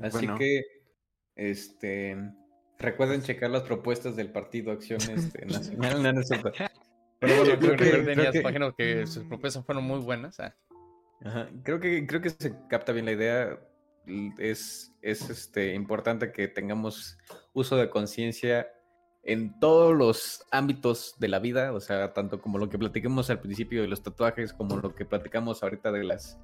[0.00, 0.62] Así Bueno, que,
[1.36, 2.16] este,
[2.78, 6.02] recuerden checar las propuestas del Partido Acción este, Nacional.
[6.02, 6.22] No, no.
[7.20, 10.40] Pero bueno, creo que, las que- páginas que sus propuestas fueron muy buenas.
[10.40, 10.56] ah.
[11.24, 13.60] ajá, creo que creo que se capta bien la idea.
[14.38, 17.18] Es, es este, importante que tengamos
[17.52, 18.66] uso de conciencia
[19.24, 23.40] en todos los ámbitos de la vida, o sea, tanto como lo que platicamos al
[23.40, 26.38] principio de los tatuajes, como lo que platicamos ahorita de las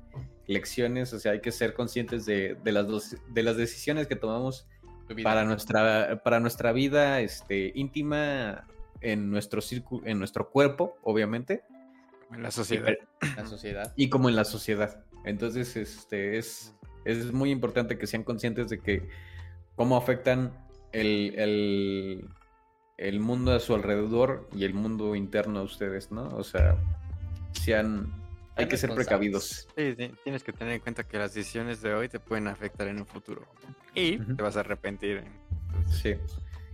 [0.47, 4.15] lecciones, o sea, hay que ser conscientes de, de las, dos, de las decisiones que
[4.15, 4.69] tomamos
[5.23, 8.67] para nuestra, para nuestra vida este, íntima
[9.01, 11.63] en nuestro círculo, en nuestro cuerpo, obviamente,
[12.33, 12.95] en la sociedad.
[13.37, 13.93] la sociedad.
[13.97, 15.05] y como en la sociedad.
[15.25, 16.75] Entonces, este, es,
[17.05, 19.09] es muy importante que sean conscientes de que
[19.77, 20.53] cómo afectan
[20.93, 22.29] el, el,
[22.99, 26.29] el mundo a su alrededor y el mundo interno a ustedes, ¿no?
[26.37, 26.77] O sea,
[27.53, 28.13] sean,
[28.57, 29.69] hay que ser precavidos.
[29.77, 32.89] Sí, ti- tienes que tener en cuenta que las decisiones de hoy te pueden afectar
[32.89, 33.47] en un futuro.
[33.95, 35.25] Y te vas a arrepentir.
[35.77, 36.15] Entonces, Sí.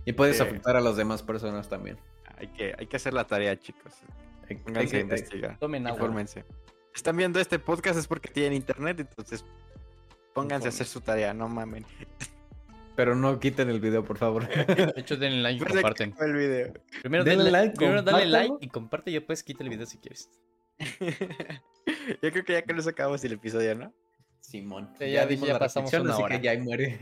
[0.05, 1.97] Y puedes afectar a las demás personas también.
[2.37, 3.93] hay, que, hay que hacer la tarea, chicos.
[4.49, 5.57] Hay- hay Pónganse que- a hay- investigar.
[5.59, 5.97] Tomen agua.
[5.99, 6.43] Infórmense.
[6.93, 9.45] Están viendo este podcast es porque tienen internet, entonces
[10.33, 11.85] pónganse a hacer su tarea, no mamen.
[12.95, 14.47] Pero no quiten el video, por favor.
[14.47, 16.13] De hecho, denle like y comparten.
[16.19, 16.73] el video.
[17.01, 19.97] Primero Denle denle like, primero dale like y comparte y después quita el video si
[19.97, 20.29] quieres.
[22.21, 23.93] Yo creo que ya que nos acabamos el episodio, ¿no?
[24.41, 24.89] Simón.
[24.99, 26.39] Sí, ya dije, dimos ya la pasamos una así hora.
[26.39, 26.97] que ya muere.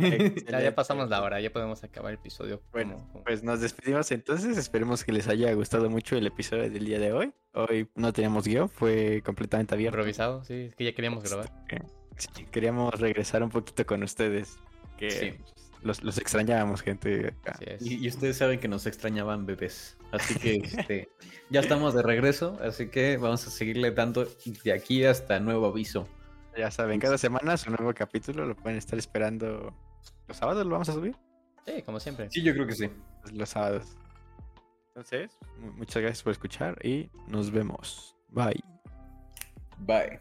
[0.49, 2.61] Ya, ya pasamos la hora, ya podemos acabar el episodio.
[2.71, 4.57] Bueno, como- pues nos despedimos entonces.
[4.57, 7.33] Esperemos que les haya gustado mucho el episodio del día de hoy.
[7.53, 9.97] Hoy no teníamos guion, fue completamente abierto.
[9.97, 11.49] improvisado, sí, es que ya queríamos grabar.
[12.15, 14.57] Sí, queríamos regresar un poquito con ustedes.
[14.97, 15.33] Que Sí.
[15.83, 17.33] Los, los extrañábamos, gente.
[17.79, 19.97] Y, y ustedes saben que nos extrañaban bebés.
[20.11, 21.09] Así que este,
[21.49, 22.57] ya estamos de regreso.
[22.61, 24.25] Así que vamos a seguirle dando
[24.63, 26.07] de aquí hasta nuevo aviso.
[26.57, 29.73] Ya saben, cada semana su nuevo capítulo lo pueden estar esperando.
[30.27, 31.15] ¿Los sábados lo vamos a subir?
[31.65, 32.29] Sí, como siempre.
[32.29, 32.89] Sí, yo creo que sí.
[33.31, 33.97] Los sábados.
[34.89, 38.15] Entonces, mu- muchas gracias por escuchar y nos vemos.
[38.29, 38.63] Bye.
[39.79, 40.19] Bye.